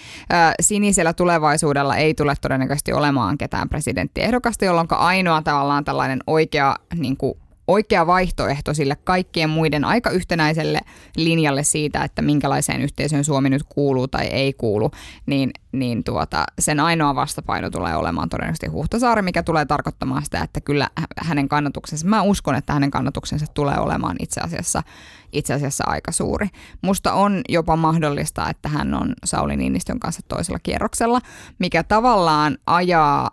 sinisellä 0.61 1.13
tulevaisuudella, 1.13 1.95
ei 1.95 2.13
tule 2.13 2.33
todennäköisesti 2.41 2.93
olemaan 2.93 3.37
ketään 3.37 3.69
presidenttiehdokasta, 3.69 4.65
jolloin 4.65 4.87
ainoa 4.91 5.41
tavallaan 5.41 5.85
tällainen 5.85 6.19
oikea, 6.27 6.75
niin 6.95 7.17
kuin, 7.17 7.33
oikea 7.67 8.07
vaihtoehto 8.07 8.73
sille 8.73 8.95
kaikkien 9.03 9.49
muiden 9.49 9.85
aika 9.85 10.09
yhtenäiselle 10.09 10.79
linjalle 11.17 11.63
siitä, 11.63 12.03
että 12.03 12.21
minkälaiseen 12.21 12.81
yhteisöön 12.81 13.23
Suomi 13.23 13.49
nyt 13.49 13.63
kuuluu 13.63 14.07
tai 14.07 14.25
ei 14.25 14.53
kuulu, 14.53 14.91
niin, 15.25 15.51
niin 15.71 16.03
tuota, 16.03 16.45
sen 16.59 16.79
ainoa 16.79 17.15
vastapaino 17.15 17.69
tulee 17.69 17.95
olemaan 17.95 18.29
todennäköisesti 18.29 18.67
Huhtasaari, 18.67 19.21
mikä 19.21 19.43
tulee 19.43 19.65
tarkoittamaan 19.65 20.25
sitä, 20.25 20.41
että 20.41 20.61
kyllä 20.61 20.89
hä- 20.97 21.07
hänen 21.17 21.49
kannatuksensa, 21.49 22.07
mä 22.07 22.21
uskon, 22.21 22.55
että 22.55 22.73
hänen 22.73 22.91
kannatuksensa 22.91 23.45
tulee 23.53 23.77
olemaan 23.77 24.15
itse 24.19 24.41
asiassa, 24.41 24.83
itse 25.31 25.53
asiassa 25.53 25.83
aika 25.87 26.11
suuri. 26.11 26.47
Musta 26.81 27.13
on 27.13 27.41
jopa 27.49 27.75
mahdollista, 27.75 28.49
että 28.49 28.69
hän 28.69 28.93
on 28.93 29.13
Sauli 29.25 29.57
Niinistön 29.57 29.99
kanssa 29.99 30.21
toisella 30.27 30.59
kierroksella, 30.59 31.19
mikä 31.59 31.83
tavallaan 31.83 32.57
ajaa 32.67 33.31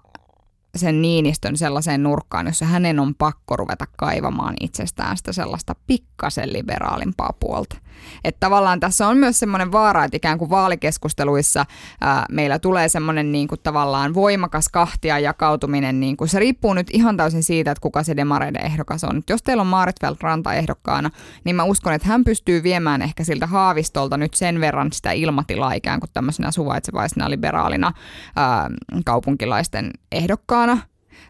sen 0.77 1.03
Niinistön 1.03 1.57
sellaiseen 1.57 2.03
nurkkaan, 2.03 2.47
jossa 2.47 2.65
hänen 2.67 3.01
on 3.01 3.15
pakko 3.15 3.57
ruveta 3.57 3.87
kaivamaan 3.97 4.55
itsestään 4.61 5.17
sitä 5.17 5.33
sellaista 5.33 5.75
pikkasen 5.87 6.53
liberaalimpaa 6.53 7.33
puolta. 7.41 7.77
Että 8.25 8.41
tavallaan 8.41 8.81
tässä 8.81 9.09
on 9.09 9.17
myös 9.17 9.39
semmoinen 9.39 9.73
vaara, 9.73 10.05
että 10.05 10.17
ikään 10.17 10.39
kuin 10.39 10.51
vaalikeskusteluissa 10.51 11.67
ää, 12.01 12.27
meillä 12.31 12.59
tulee 12.59 12.89
semmoinen 12.89 13.33
niin 13.33 13.49
kuin 13.49 13.61
tavallaan 13.63 14.15
voimakas 14.15 14.69
kahtia 14.69 15.19
jakautuminen. 15.19 16.01
Niin 16.01 16.17
kuin, 16.17 16.29
se 16.29 16.39
riippuu 16.39 16.75
nyt 16.75 16.87
ihan 16.93 17.17
täysin 17.17 17.43
siitä, 17.43 17.71
että 17.71 17.83
kuka 17.83 18.03
se 18.03 18.17
demareiden 18.17 18.67
ehdokas 18.67 19.05
on. 19.05 19.17
Et 19.17 19.31
jos 19.31 19.43
teillä 19.43 19.61
on 19.61 19.67
Maarit 19.67 19.97
Ranta 20.21 20.55
ehdokkaana, 20.55 21.11
niin 21.45 21.57
mä 21.57 21.65
uskon, 21.65 21.93
että 21.93 22.09
hän 22.09 22.25
pystyy 22.25 22.63
viemään 22.63 23.03
ehkä 23.03 23.25
siltä 23.25 23.47
haavistolta 23.47 24.17
nyt 24.17 24.35
sen 24.35 24.61
verran 24.61 24.93
sitä 24.93 25.13
ilmatilaa 25.13 25.73
ikään 25.73 26.01
kuin 26.01 26.11
tämmöisenä 26.15 26.51
suvaitsevaisena 26.51 27.31
liberaalina 27.31 27.93
ää, 28.37 28.71
kaupunkilaisten 29.05 29.91
ehdokkaana 30.13 30.79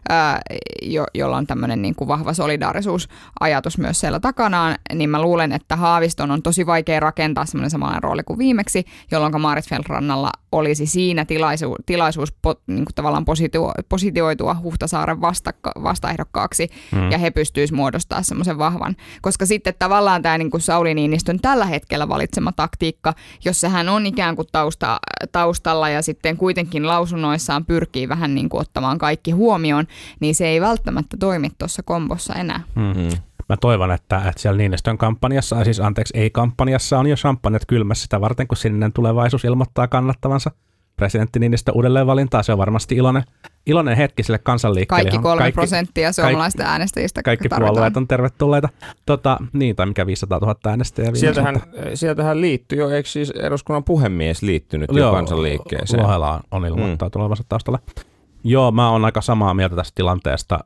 ää, 0.09 0.41
jo, 0.81 1.05
jolla 1.13 1.37
on 1.37 1.47
tämmöinen 1.47 1.81
niin 1.81 1.95
kuin 1.95 2.07
vahva 2.07 2.33
solidaarisuusajatus 2.33 3.77
myös 3.77 3.99
siellä 3.99 4.19
takanaan, 4.19 4.75
niin 4.93 5.09
mä 5.09 5.21
luulen, 5.21 5.51
että 5.51 5.75
Haaviston 5.75 6.31
on 6.31 6.43
tosi 6.43 6.65
vaikea 6.65 6.99
rakentaa 6.99 7.45
semmoinen 7.45 7.69
samanlainen 7.69 8.03
rooli 8.03 8.23
kuin 8.23 8.39
viimeksi, 8.39 8.85
jolloin 9.11 9.41
Maarit 9.41 9.69
Feldrannalla 9.69 10.29
olisi 10.51 10.85
siinä 10.85 11.25
tilaisu, 11.25 11.75
tilaisuus 11.85 12.31
po, 12.31 12.55
niin 12.67 12.85
kuin 12.85 12.95
tavallaan 12.95 13.25
positio, 13.25 13.71
positioitua 13.89 14.55
Huhtasaaren 14.63 15.21
vasta, 15.21 15.53
vastaehdokkaaksi, 15.83 16.67
mm. 16.91 17.11
ja 17.11 17.17
he 17.17 17.31
pystyisivät 17.31 17.77
muodostaa 17.77 18.23
semmoisen 18.23 18.57
vahvan. 18.57 18.95
Koska 19.21 19.45
sitten 19.45 19.73
tavallaan 19.79 20.21
tämä 20.21 20.37
niin 20.37 20.51
kuin 20.51 20.61
Sauli 20.61 20.93
Niinistön 20.93 21.39
tällä 21.39 21.65
hetkellä 21.65 22.09
valitsema 22.09 22.51
taktiikka, 22.51 23.13
jossa 23.45 23.69
hän 23.69 23.89
on 23.89 24.05
ikään 24.05 24.35
kuin 24.35 24.47
tausta, 24.51 24.99
taustalla 25.31 25.89
ja 25.89 26.01
sitten 26.01 26.37
kuitenkin 26.37 26.87
lausunnoissaan 26.87 27.65
pyrkii 27.65 28.09
vähän 28.09 28.35
niin 28.35 28.49
kuin 28.49 28.61
ottamaan 28.61 28.97
kaikki 28.97 29.31
huomioon, 29.31 29.72
ääni 29.73 29.79
on, 29.79 29.95
niin 30.19 30.35
se 30.35 30.47
ei 30.47 30.61
välttämättä 30.61 31.17
toimi 31.19 31.49
tuossa 31.57 31.83
kombossa 31.83 32.33
enää. 32.33 32.63
Mm. 32.75 33.09
Mä 33.49 33.57
toivon, 33.57 33.91
että, 33.91 34.17
että 34.17 34.41
siellä 34.41 34.57
Niinistön 34.57 34.97
kampanjassa, 34.97 35.63
siis 35.63 35.79
anteeksi, 35.79 36.17
ei 36.17 36.29
kampanjassa, 36.29 36.99
on 36.99 37.07
jo 37.07 37.15
champanjat 37.15 37.65
kylmässä 37.67 38.03
sitä 38.03 38.21
varten, 38.21 38.47
kun 38.47 38.57
sininen 38.57 38.93
tulevaisuus 38.93 39.45
ilmoittaa 39.45 39.87
kannattavansa 39.87 40.51
presidentti 40.95 41.39
Niinistö 41.39 41.71
uudelleen 41.71 42.07
valintaa. 42.07 42.43
Se 42.43 42.51
on 42.51 42.57
varmasti 42.57 42.95
iloinen, 42.95 43.23
iloinen 43.65 43.97
hetki 43.97 44.23
sille 44.23 44.37
kansanliikkeelle. 44.37 45.03
Kaikki 45.03 45.23
kolme 45.23 45.39
kaikki- 45.39 45.55
prosenttia 45.55 46.13
suomalaisten 46.13 46.65
äänestäjistä 46.65 47.23
Kaikki 47.23 47.49
tarvitaan. 47.49 47.73
puolueet 47.73 47.97
on 47.97 48.07
tervetulleita. 48.07 48.69
Tota, 49.05 49.37
niin, 49.53 49.75
tai 49.75 49.85
mikä 49.85 50.05
500 50.05 50.39
000 50.39 50.55
äänestäjää. 50.65 51.15
Sieltähän, 51.15 51.61
sieltähän 51.93 52.41
liittyy 52.41 52.79
jo, 52.79 52.89
eikö 52.89 53.09
siis 53.09 53.29
eduskunnan 53.29 53.83
puhemies 53.83 54.41
liittynyt 54.41 54.89
jo 54.93 55.11
kansanliikkeeseen? 55.11 56.03
Lohela 56.03 56.41
on 56.51 56.65
ilmoittanut 56.65 57.15
mm. 57.15 57.21
olevansa 57.21 57.43
taustalla. 57.49 57.79
Joo, 58.43 58.71
mä 58.71 58.89
oon 58.89 59.05
aika 59.05 59.21
samaa 59.21 59.53
mieltä 59.53 59.75
tästä 59.75 59.95
tilanteesta, 59.95 60.59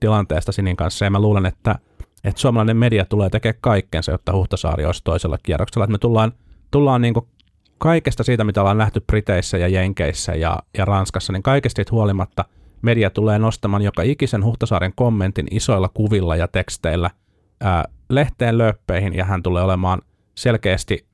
tilanteesta 0.00 0.52
Sinin 0.52 0.76
kanssa, 0.76 1.04
ja 1.04 1.10
mä 1.10 1.20
luulen, 1.20 1.46
että, 1.46 1.78
että 2.24 2.40
suomalainen 2.40 2.76
media 2.76 3.04
tulee 3.04 3.30
tekemään 3.30 3.58
kaikkensa, 3.60 4.12
jotta 4.12 4.32
Huhtasaari 4.32 4.84
olisi 4.84 5.00
toisella 5.04 5.38
kierroksella. 5.42 5.84
Että 5.84 5.92
me 5.92 5.98
tullaan, 5.98 6.32
tullaan 6.70 7.02
niin 7.02 7.14
kaikesta 7.78 8.22
siitä, 8.22 8.44
mitä 8.44 8.60
ollaan 8.60 8.78
nähty 8.78 9.00
Briteissä 9.00 9.58
ja 9.58 9.68
Jenkeissä 9.68 10.34
ja, 10.34 10.58
ja 10.78 10.84
Ranskassa, 10.84 11.32
niin 11.32 11.42
kaikesta 11.42 11.78
siitä 11.78 11.92
huolimatta 11.92 12.44
media 12.82 13.10
tulee 13.10 13.38
nostamaan 13.38 13.82
joka 13.82 14.02
ikisen 14.02 14.44
Huhtasaaren 14.44 14.92
kommentin 14.94 15.46
isoilla 15.50 15.90
kuvilla 15.94 16.36
ja 16.36 16.48
teksteillä 16.48 17.10
ää, 17.60 17.84
lehteen 18.08 18.58
löppeihin, 18.58 19.14
ja 19.14 19.24
hän 19.24 19.42
tulee 19.42 19.62
olemaan 19.62 20.02
selkeästi 20.34 21.06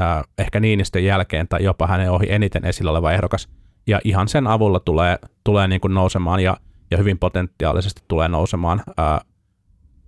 ää, 0.00 0.24
ehkä 0.38 0.60
Niinistön 0.60 1.04
jälkeen 1.04 1.48
tai 1.48 1.64
jopa 1.64 1.86
hänen 1.86 2.10
ohi 2.10 2.26
eniten 2.28 2.64
esillä 2.64 2.90
oleva 2.90 3.12
ehdokas. 3.12 3.48
Ja 3.88 4.00
ihan 4.04 4.28
sen 4.28 4.46
avulla 4.46 4.80
tulee, 4.80 5.18
tulee 5.44 5.68
niin 5.68 5.80
kuin 5.80 5.94
nousemaan 5.94 6.40
ja, 6.40 6.56
ja 6.90 6.96
hyvin 6.96 7.18
potentiaalisesti 7.18 8.02
tulee 8.08 8.28
nousemaan 8.28 8.82
ää, 8.96 9.20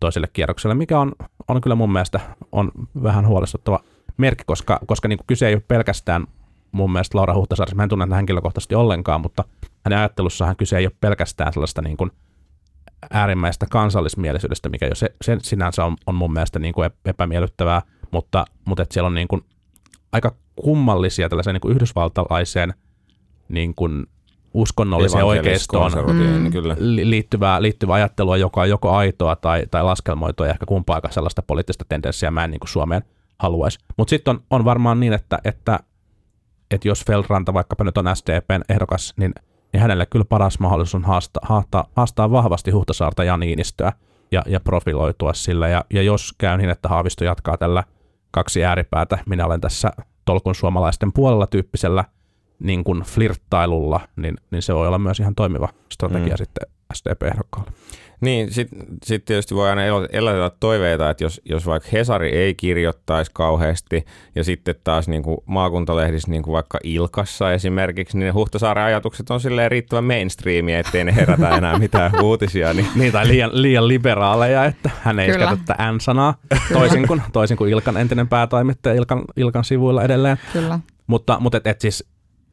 toiselle 0.00 0.28
kierrokselle, 0.32 0.74
mikä 0.74 1.00
on, 1.00 1.12
on 1.48 1.60
kyllä 1.60 1.76
mun 1.76 1.92
mielestä 1.92 2.20
on 2.52 2.70
vähän 3.02 3.26
huolestuttava 3.26 3.80
merkki, 4.16 4.44
koska, 4.46 4.80
koska 4.86 5.08
niin 5.08 5.16
kuin 5.16 5.26
kyse 5.26 5.48
ei 5.48 5.54
ole 5.54 5.62
pelkästään 5.68 6.26
mun 6.72 6.92
mielestä 6.92 7.18
Laura 7.18 7.34
Huhtasaari, 7.34 7.74
mä 7.74 7.82
en 7.82 7.88
tunne 7.88 8.16
henkilökohtaisesti 8.16 8.74
ollenkaan, 8.74 9.20
mutta 9.20 9.44
hänen 9.84 9.98
ajattelussahan 9.98 10.56
kyse 10.56 10.78
ei 10.78 10.86
ole 10.86 10.96
pelkästään 11.00 11.52
sellaista 11.52 11.82
niin 11.82 11.96
kuin 11.96 12.10
äärimmäistä 13.10 13.66
kansallismielisyydestä, 13.70 14.68
mikä 14.68 14.86
jo 14.86 14.94
se, 14.94 15.14
se 15.22 15.36
sinänsä 15.42 15.84
on, 15.84 15.96
on 16.06 16.14
mun 16.14 16.32
mielestä 16.32 16.58
niin 16.58 16.74
kuin 16.74 16.90
epämiellyttävää, 17.04 17.82
mutta, 18.10 18.44
mutta 18.64 18.82
että 18.82 18.92
siellä 18.92 19.06
on 19.06 19.14
niin 19.14 19.28
kuin 19.28 19.44
aika 20.12 20.34
kummallisia 20.56 21.28
tällaisen 21.28 21.54
niin 21.54 21.60
kuin 21.60 21.74
yhdysvaltalaiseen 21.74 22.74
niin 23.50 23.74
kuin 23.74 24.06
uskonnolliseen 24.54 25.24
oikeistoon 25.24 25.92
Mm. 25.92 26.50
liittyvää, 27.10 27.62
liittyvää 27.62 27.94
ajattelua, 27.94 28.36
joka 28.36 28.60
on 28.60 28.68
joko 28.68 28.90
aitoa 28.90 29.36
tai, 29.36 29.66
tai 29.70 29.84
laskelmoitua 29.84 30.46
ja 30.46 30.52
ehkä 30.52 30.66
kumpaakaan 30.66 31.14
sellaista 31.14 31.42
poliittista 31.42 31.84
tendenssiä 31.88 32.30
mä 32.30 32.44
en 32.44 32.50
niin 32.50 32.60
kuin 32.60 32.68
Suomeen 32.68 33.02
haluaisi. 33.38 33.78
Mutta 33.96 34.10
sitten 34.10 34.36
on, 34.36 34.42
on 34.50 34.64
varmaan 34.64 35.00
niin, 35.00 35.12
että, 35.12 35.38
että, 35.44 35.80
että 36.70 36.88
jos 36.88 37.04
Feldranta 37.06 37.54
vaikkapa 37.54 37.84
nyt 37.84 37.98
on 37.98 38.16
SDPn 38.16 38.62
ehdokas, 38.68 39.14
niin, 39.16 39.32
niin 39.72 39.80
hänelle 39.80 40.06
kyllä 40.06 40.24
paras 40.24 40.58
mahdollisuus 40.58 40.94
on 40.94 41.04
haastaa, 41.04 41.46
haastaa, 41.46 41.84
haastaa 41.96 42.30
vahvasti 42.30 42.70
Huhtasaarta 42.70 43.24
ja 43.24 43.36
Niinistöä 43.36 43.92
ja, 44.32 44.42
ja 44.46 44.60
profiloitua 44.60 45.34
sillä. 45.34 45.68
Ja, 45.68 45.84
ja 45.94 46.02
jos 46.02 46.34
käy 46.38 46.56
niin, 46.58 46.70
että 46.70 46.88
Haavisto 46.88 47.24
jatkaa 47.24 47.56
tällä 47.56 47.84
kaksi 48.30 48.64
ääripäätä, 48.64 49.18
minä 49.26 49.46
olen 49.46 49.60
tässä 49.60 49.90
tolkun 50.24 50.54
suomalaisten 50.54 51.12
puolella 51.12 51.46
tyyppisellä 51.46 52.04
niin 52.60 52.84
kuin 52.84 53.02
flirttailulla, 53.02 54.00
niin, 54.16 54.36
niin 54.50 54.62
se 54.62 54.74
voi 54.74 54.86
olla 54.86 54.98
myös 54.98 55.20
ihan 55.20 55.34
toimiva 55.34 55.68
strategia 55.92 56.34
Mm. 56.34 56.36
sitten 56.38 56.68
SDP-ehdokkaalle. 56.94 57.70
Niin, 58.20 58.52
sitten 58.52 58.78
sit 59.04 59.24
tietysti 59.24 59.54
voi 59.54 59.68
aina 59.70 59.84
el- 59.84 60.08
elätellä 60.12 60.50
toiveita, 60.60 61.10
että 61.10 61.24
jos, 61.24 61.40
jos 61.44 61.66
vaikka 61.66 61.88
Hesari 61.92 62.30
ei 62.30 62.54
kirjoittaisi 62.54 63.30
kauheasti 63.34 64.04
ja 64.34 64.44
sitten 64.44 64.74
taas 64.84 65.08
niin 65.08 65.22
kuin 65.22 65.38
maakuntalehdissä, 65.46 66.30
niin 66.30 66.42
kuin 66.42 66.52
vaikka 66.52 66.78
Ilkassa 66.84 67.52
esimerkiksi, 67.52 68.18
niin 68.18 68.26
ne 68.26 68.30
Huhtasaaren 68.32 68.84
ajatukset 68.84 69.30
on 69.30 69.40
silleen 69.40 69.70
riittävän 69.70 70.04
mainstreamia, 70.04 70.78
ettei 70.78 71.04
ne 71.04 71.14
herätä 71.16 71.48
enää 71.56 71.78
mitään 71.78 72.20
uutisia. 72.22 72.74
Niin 72.74 72.86
Niin, 72.96 73.12
tai 73.12 73.28
liian, 73.28 73.50
liian 73.52 73.88
liberaaleja, 73.88 74.64
että 74.64 74.90
hän 75.02 75.18
ei 75.20 75.30
Kyllä. 75.30 75.46
käytä 75.46 75.62
tätä 75.66 75.92
N-sanaa, 75.92 76.34
toisin 76.72 77.06
kuin, 77.06 77.22
toisin 77.32 77.56
kuin 77.56 77.70
Ilkan 77.70 77.96
entinen 77.96 78.28
päätoimittaja 78.28 78.94
Ilkan, 78.94 79.22
Ilkan 79.36 79.64
sivuilla 79.64 80.02
edelleen. 80.04 80.36
Kyllä. 80.52 80.78
Mutta, 81.06 81.36
mutta 81.40 81.58
et, 81.58 81.66
et 81.66 81.80
siis 81.80 82.04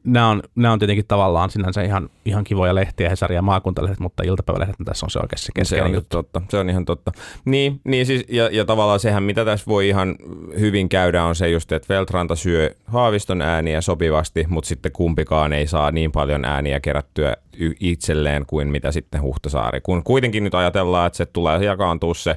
nämä 0.08 0.28
on, 0.28 0.42
nämä 0.54 0.72
on 0.72 0.78
tietenkin 0.78 1.04
tavallaan 1.08 1.50
sinänsä 1.50 1.82
ihan, 1.82 2.10
ihan 2.24 2.44
kivoja 2.44 2.74
lehtiä, 2.74 3.08
Hesari 3.08 3.34
ja 3.34 3.42
maakuntalehdet, 3.42 4.00
mutta 4.00 4.22
iltapäivälehdet, 4.22 4.78
niin 4.78 4.86
tässä 4.86 5.06
on 5.06 5.10
se 5.10 5.18
oikeasti 5.18 5.52
se 5.62 5.64
se 5.64 5.82
on 5.82 5.94
juttu. 5.94 6.16
totta. 6.16 6.42
Se 6.48 6.58
on 6.58 6.70
ihan 6.70 6.84
totta. 6.84 7.12
Niin, 7.44 7.80
niin 7.84 8.06
siis, 8.06 8.24
ja, 8.28 8.48
ja 8.52 8.64
tavallaan 8.64 9.00
sehän, 9.00 9.22
mitä 9.22 9.44
tässä 9.44 9.66
voi 9.68 9.88
ihan 9.88 10.16
hyvin 10.60 10.88
käydä, 10.88 11.24
on 11.24 11.34
se 11.34 11.48
just, 11.48 11.72
että 11.72 11.94
Veltranta 11.94 12.36
syö 12.36 12.74
Haaviston 12.86 13.42
ääniä 13.42 13.80
sopivasti, 13.80 14.46
mutta 14.48 14.68
sitten 14.68 14.92
kumpikaan 14.92 15.52
ei 15.52 15.66
saa 15.66 15.90
niin 15.90 16.12
paljon 16.12 16.44
ääniä 16.44 16.80
kerättyä 16.80 17.36
itselleen 17.80 18.46
kuin 18.46 18.68
mitä 18.68 18.92
sitten 18.92 19.22
Huhtasaari. 19.22 19.80
Kun 19.80 20.04
kuitenkin 20.04 20.44
nyt 20.44 20.54
ajatellaan, 20.54 21.06
että 21.06 21.16
se 21.16 21.26
tulee 21.26 21.64
jakaantua 21.64 22.14
se 22.14 22.36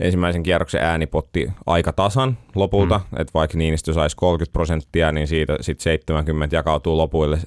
ensimmäisen 0.00 0.42
kierroksen 0.42 0.82
äänipotti 0.82 1.50
aika 1.66 1.92
tasan 1.92 2.38
lopulta, 2.54 2.98
mm. 2.98 3.20
että 3.20 3.30
vaikka 3.34 3.58
Niinistö 3.58 3.92
saisi 3.92 4.16
30 4.16 4.52
prosenttia, 4.52 5.12
niin 5.12 5.26
siitä 5.26 5.56
sitten 5.60 5.82
70 5.82 6.56
jakautuu 6.56 6.98
lopuille 7.08 7.38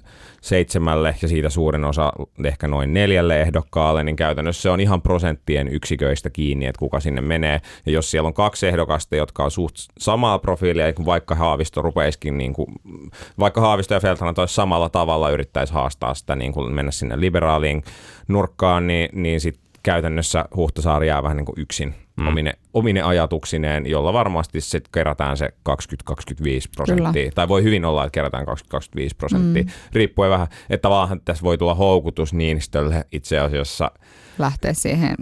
seitsemälle 0.41 1.15
ja 1.21 1.27
siitä 1.27 1.49
suurin 1.49 1.85
osa 1.85 2.13
ehkä 2.45 2.67
noin 2.67 2.93
neljälle 2.93 3.41
ehdokkaalle, 3.41 4.03
niin 4.03 4.15
käytännössä 4.15 4.61
se 4.61 4.69
on 4.69 4.79
ihan 4.79 5.01
prosenttien 5.01 5.67
yksiköistä 5.67 6.29
kiinni, 6.29 6.65
että 6.65 6.79
kuka 6.79 6.99
sinne 6.99 7.21
menee. 7.21 7.61
Ja 7.85 7.91
jos 7.91 8.11
siellä 8.11 8.27
on 8.27 8.33
kaksi 8.33 8.67
ehdokasta, 8.67 9.15
jotka 9.15 9.43
on 9.43 9.51
suht 9.51 9.75
samaa 9.99 10.39
profiilia, 10.39 10.93
kuin 10.93 11.05
vaikka 11.05 11.35
Haavisto 11.35 11.81
rupeisikin, 11.81 12.37
niin 12.37 12.53
kuin, 12.53 12.67
vaikka 13.39 13.61
Haavisto 13.61 13.93
ja 13.93 13.99
Feltran 13.99 14.33
olisi 14.37 14.55
samalla 14.55 14.89
tavalla 14.89 15.29
yrittäisi 15.29 15.73
haastaa 15.73 16.13
sitä, 16.13 16.35
niin 16.35 16.53
kuin 16.53 16.73
mennä 16.73 16.91
sinne 16.91 17.19
liberaaliin 17.19 17.83
nurkkaan, 18.27 18.87
niin, 18.87 19.09
niin 19.13 19.39
sitten 19.39 19.70
käytännössä 19.83 20.45
Huhtasaari 20.55 21.07
jää 21.07 21.23
vähän 21.23 21.37
niin 21.37 21.45
kuin 21.45 21.59
yksin 21.59 21.95
mm. 22.17 22.27
omine, 22.27 22.53
omine 22.73 23.01
ajatuksineen, 23.01 23.85
jolla 23.85 24.13
varmasti 24.13 24.61
sitten 24.61 24.91
kerätään 24.93 25.37
se 25.37 25.49
20-25 25.69 25.73
prosenttia. 26.75 27.11
Kyllä. 27.13 27.31
Tai 27.35 27.47
voi 27.47 27.63
hyvin 27.63 27.85
olla, 27.85 28.03
että 28.03 28.13
kerätään 28.13 28.47
20-25 28.47 28.51
prosenttia, 29.17 29.63
mm. 29.63 29.69
riippuen 29.93 30.31
vähän, 30.31 30.47
että 30.69 30.81
tavallaan 30.81 31.21
tässä 31.25 31.43
voi 31.43 31.57
tulla 31.57 31.75
houkutus 31.75 32.33
Niinistölle 32.33 33.05
itse 33.11 33.39
asiassa. 33.39 33.91
Lähteä 34.39 34.73
siihen. 34.73 35.15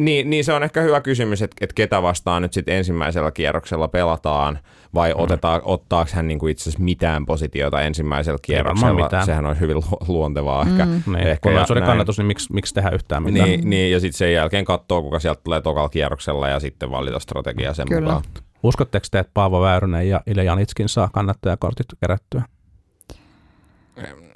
Niin, 0.00 0.30
niin 0.30 0.44
se 0.44 0.52
on 0.52 0.62
ehkä 0.62 0.80
hyvä 0.80 1.00
kysymys, 1.00 1.42
että, 1.42 1.56
että 1.60 1.74
ketä 1.74 2.02
vastaan 2.02 2.42
nyt 2.42 2.52
sitten 2.52 2.74
ensimmäisellä 2.74 3.30
kierroksella 3.30 3.88
pelataan, 3.88 4.58
vai 4.94 5.14
mm. 5.14 5.20
otetaan, 5.20 5.60
ottaako 5.64 6.10
hän 6.14 6.28
niinku 6.28 6.46
itse 6.46 6.62
asiassa 6.62 6.84
mitään 6.84 7.26
positiota 7.26 7.82
ensimmäisellä 7.82 8.38
kierroksella. 8.42 9.24
Sehän 9.24 9.46
olisi 9.46 9.60
hyvin 9.60 9.76
lu- 9.76 9.98
luontevaa 10.08 10.62
ehkä. 10.62 10.84
Mm. 10.84 11.02
Niin, 11.06 11.26
ehkä 11.26 11.50
kun 11.50 11.58
on 11.58 11.66
suuri 11.66 11.82
kannatus, 11.82 12.18
niin 12.18 12.26
miksi, 12.26 12.52
miksi 12.52 12.74
tehdä 12.74 12.90
yhtään 12.90 13.22
mitään? 13.22 13.48
Niin, 13.48 13.70
niin, 13.70 13.92
ja 13.92 14.00
sitten 14.00 14.18
sen 14.18 14.32
jälkeen 14.32 14.64
katsoo, 14.64 15.02
kuka 15.02 15.18
sieltä 15.18 15.40
tulee 15.44 15.60
tokalla 15.60 15.88
kierroksella 15.88 16.48
ja 16.48 16.60
sitten 16.60 16.90
valita 16.90 17.18
strategia 17.18 17.74
sen 17.74 17.88
Kyllä. 17.88 18.00
mukaan. 18.00 18.22
Uskotteko 18.62 19.06
te, 19.10 19.18
että 19.18 19.30
Paavo 19.34 19.60
Väyrynen 19.60 20.08
ja 20.08 20.20
Ilja 20.26 20.42
Janitskin 20.42 20.88
saa 20.88 21.08
kannattajakortit 21.12 21.86
kerättyä? 22.00 22.42
En 23.96 24.27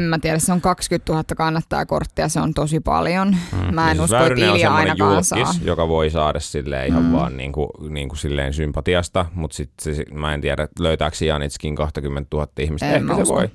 mä 0.00 0.18
tiedä, 0.18 0.38
se 0.38 0.52
on 0.52 0.60
20 0.60 1.12
000 1.12 1.24
kannattaa 1.36 1.86
korttia, 1.86 2.28
se 2.28 2.40
on 2.40 2.54
tosi 2.54 2.80
paljon. 2.80 3.36
Mm. 3.52 3.74
Mä 3.74 3.90
en 3.90 3.96
Niin 3.96 4.04
usko, 4.04 4.18
siis 4.18 4.30
että 4.30 4.44
Ilja 4.44 4.74
ainakaan 4.74 5.24
saa. 5.24 5.38
julkis, 5.38 5.60
joka 5.62 5.88
voi 5.88 6.10
saada 6.10 6.40
silleen 6.40 6.86
ihan 6.88 7.02
Mm. 7.04 7.12
vaan 7.12 7.36
niin 7.36 7.52
kuin, 7.52 7.68
niin 7.88 8.08
kuin 8.08 8.18
silleen 8.18 8.52
sympatiasta, 8.54 9.26
mutta 9.34 9.56
sitten 9.56 9.94
se, 9.94 10.04
mä 10.12 10.34
en 10.34 10.40
tiedä, 10.40 10.68
löytääkö 10.78 11.24
Janitskin 11.24 11.76
20 11.76 12.36
000 12.36 12.46
ihmistä. 12.58 12.86
En 12.88 12.94
Ehkä 12.94 13.06
mä 13.06 13.14
se 13.14 13.22
usko. 13.22 13.34
voi. 13.34 13.48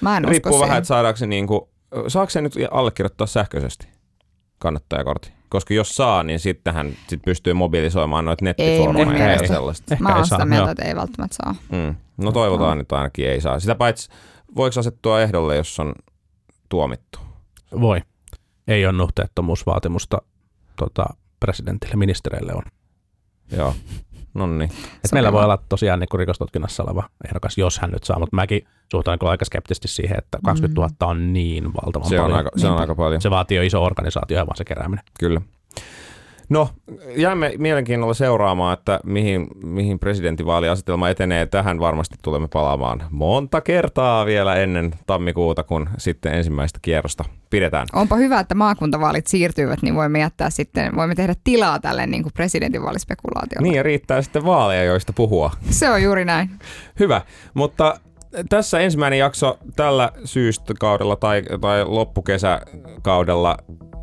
Mä 0.00 0.16
en 0.16 0.24
Riippuu 0.24 0.50
usko 0.50 0.60
vähän, 0.60 0.68
siihen. 0.68 0.78
että 0.78 0.88
saadaanko 0.88 1.16
se 1.16 1.26
niin 1.26 1.46
kuin, 1.46 1.60
saako 2.08 2.30
se 2.30 2.40
nyt 2.40 2.52
allekirjoittaa 2.70 3.26
sähköisesti 3.26 3.88
kannattajakortti? 4.58 5.32
Koska 5.48 5.74
jos 5.74 5.96
saa, 5.96 6.22
niin 6.22 6.40
sittenhän 6.40 6.92
sit 7.08 7.22
pystyy 7.24 7.52
mobilisoimaan 7.52 8.24
noita 8.24 8.44
nettifoorumeja 8.44 9.32
ja 9.32 9.48
sellaista. 9.48 9.94
Ehkä 9.94 10.02
Mä 10.02 10.16
oon 10.16 10.26
saa, 10.26 10.38
sitä 10.38 10.46
mieltä, 10.46 10.70
että 10.70 10.84
ei 10.84 10.96
välttämättä 10.96 11.36
saa. 11.44 11.54
Mm. 11.72 11.94
No 12.16 12.32
toivotaan, 12.32 12.80
että 12.80 12.96
ainakin 12.96 13.28
ei 13.28 13.40
saa. 13.40 13.60
Sitä 13.60 13.74
paitsi, 13.74 14.08
voiko 14.56 14.80
asettua 14.80 15.20
ehdolle, 15.20 15.56
jos 15.56 15.80
on 15.80 15.92
tuomittu? 16.68 17.18
Voi. 17.80 18.02
Ei 18.68 18.86
ole 18.86 18.92
nuhteettomuusvaatimusta 18.92 20.22
tota, 20.76 21.04
presidentille, 21.40 21.96
ministereille 21.96 22.52
on. 22.54 22.62
Joo. 23.56 23.74
No 24.34 24.46
niin. 24.46 24.70
Et 25.04 25.12
meillä 25.12 25.32
voi 25.32 25.44
olla 25.44 25.58
tosiaan 25.68 26.00
niin 26.00 26.08
kuin 26.08 26.18
rikostutkinnassa 26.18 26.82
oleva 26.82 27.08
ehdokas, 27.28 27.58
jos 27.58 27.78
hän 27.78 27.90
nyt 27.90 28.04
saa, 28.04 28.18
mutta 28.18 28.36
mäkin 28.36 28.68
suhtaudun 28.90 29.18
kyllä 29.18 29.30
aika 29.30 29.44
skeptisesti 29.44 29.88
siihen, 29.88 30.18
että 30.18 30.38
20 30.44 30.80
000 30.80 31.12
on 31.12 31.32
niin 31.32 31.64
valtavan 31.74 32.08
Se 32.08 32.20
on, 32.20 32.22
paljon. 32.22 32.38
aika, 32.38 32.50
se 32.56 32.66
on 32.66 32.70
Niinpä. 32.70 32.80
aika 32.80 32.94
paljon. 32.94 33.20
Se 33.20 33.30
vaatii 33.30 33.56
jo 33.56 33.62
iso 33.62 33.84
organisaatio 33.84 34.36
ja 34.38 34.46
vaan 34.46 34.56
se 34.56 34.64
kerääminen. 34.64 35.04
Kyllä. 35.20 35.40
No, 36.50 36.68
jäämme 37.16 37.52
mielenkiinnolla 37.58 38.14
seuraamaan, 38.14 38.74
että 38.78 39.00
mihin, 39.04 39.46
mihin 39.64 39.98
presidentinvaaliasetelma 39.98 41.08
etenee. 41.08 41.46
Tähän 41.46 41.80
varmasti 41.80 42.16
tulemme 42.22 42.48
palaamaan 42.52 43.04
monta 43.10 43.60
kertaa 43.60 44.26
vielä 44.26 44.54
ennen 44.54 44.94
tammikuuta, 45.06 45.62
kun 45.62 45.88
sitten 45.98 46.34
ensimmäistä 46.34 46.78
kierrosta 46.82 47.24
pidetään. 47.50 47.86
Onpa 47.92 48.16
hyvä, 48.16 48.40
että 48.40 48.54
maakuntavaalit 48.54 49.26
siirtyvät, 49.26 49.82
niin 49.82 49.94
voimme 49.94 50.20
jättää 50.20 50.50
sitten, 50.50 50.96
voimme 50.96 51.14
tehdä 51.14 51.34
tilaa 51.44 51.78
tälle 51.78 52.06
niin 52.06 52.22
kuin 52.22 52.32
presidentinvaalispekulaatiolle. 52.32 53.62
Niin, 53.62 53.76
ja 53.76 53.82
riittää 53.82 54.22
sitten 54.22 54.44
vaaleja, 54.44 54.84
joista 54.84 55.12
puhua. 55.12 55.50
Se 55.70 55.90
on 55.90 56.02
juuri 56.02 56.24
näin. 56.24 56.50
Hyvä, 57.00 57.22
mutta 57.54 58.00
tässä 58.48 58.80
ensimmäinen 58.80 59.18
jakso 59.18 59.58
tällä 59.76 60.10
syystökaudella 60.24 61.16
tai, 61.16 61.42
tai 61.60 61.84
loppukesäkaudella 61.84 63.56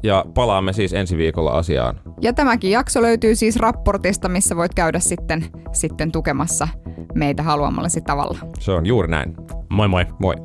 ja 0.03 0.25
palaamme 0.33 0.73
siis 0.73 0.93
ensi 0.93 1.17
viikolla 1.17 1.51
asiaan. 1.51 1.99
Ja 2.21 2.33
tämäkin 2.33 2.71
jakso 2.71 3.01
löytyy 3.01 3.35
siis 3.35 3.55
raportista, 3.55 4.29
missä 4.29 4.55
voit 4.55 4.73
käydä 4.73 4.99
sitten, 4.99 5.45
sitten 5.73 6.11
tukemassa 6.11 6.67
meitä 7.15 7.43
haluamallasi 7.43 8.01
tavalla. 8.01 8.39
Se 8.59 8.71
on 8.71 8.85
juuri 8.85 9.07
näin. 9.07 9.35
Moi 9.69 9.87
moi. 9.87 10.05
Moi. 10.19 10.35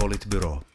Politbyro. 0.00 0.65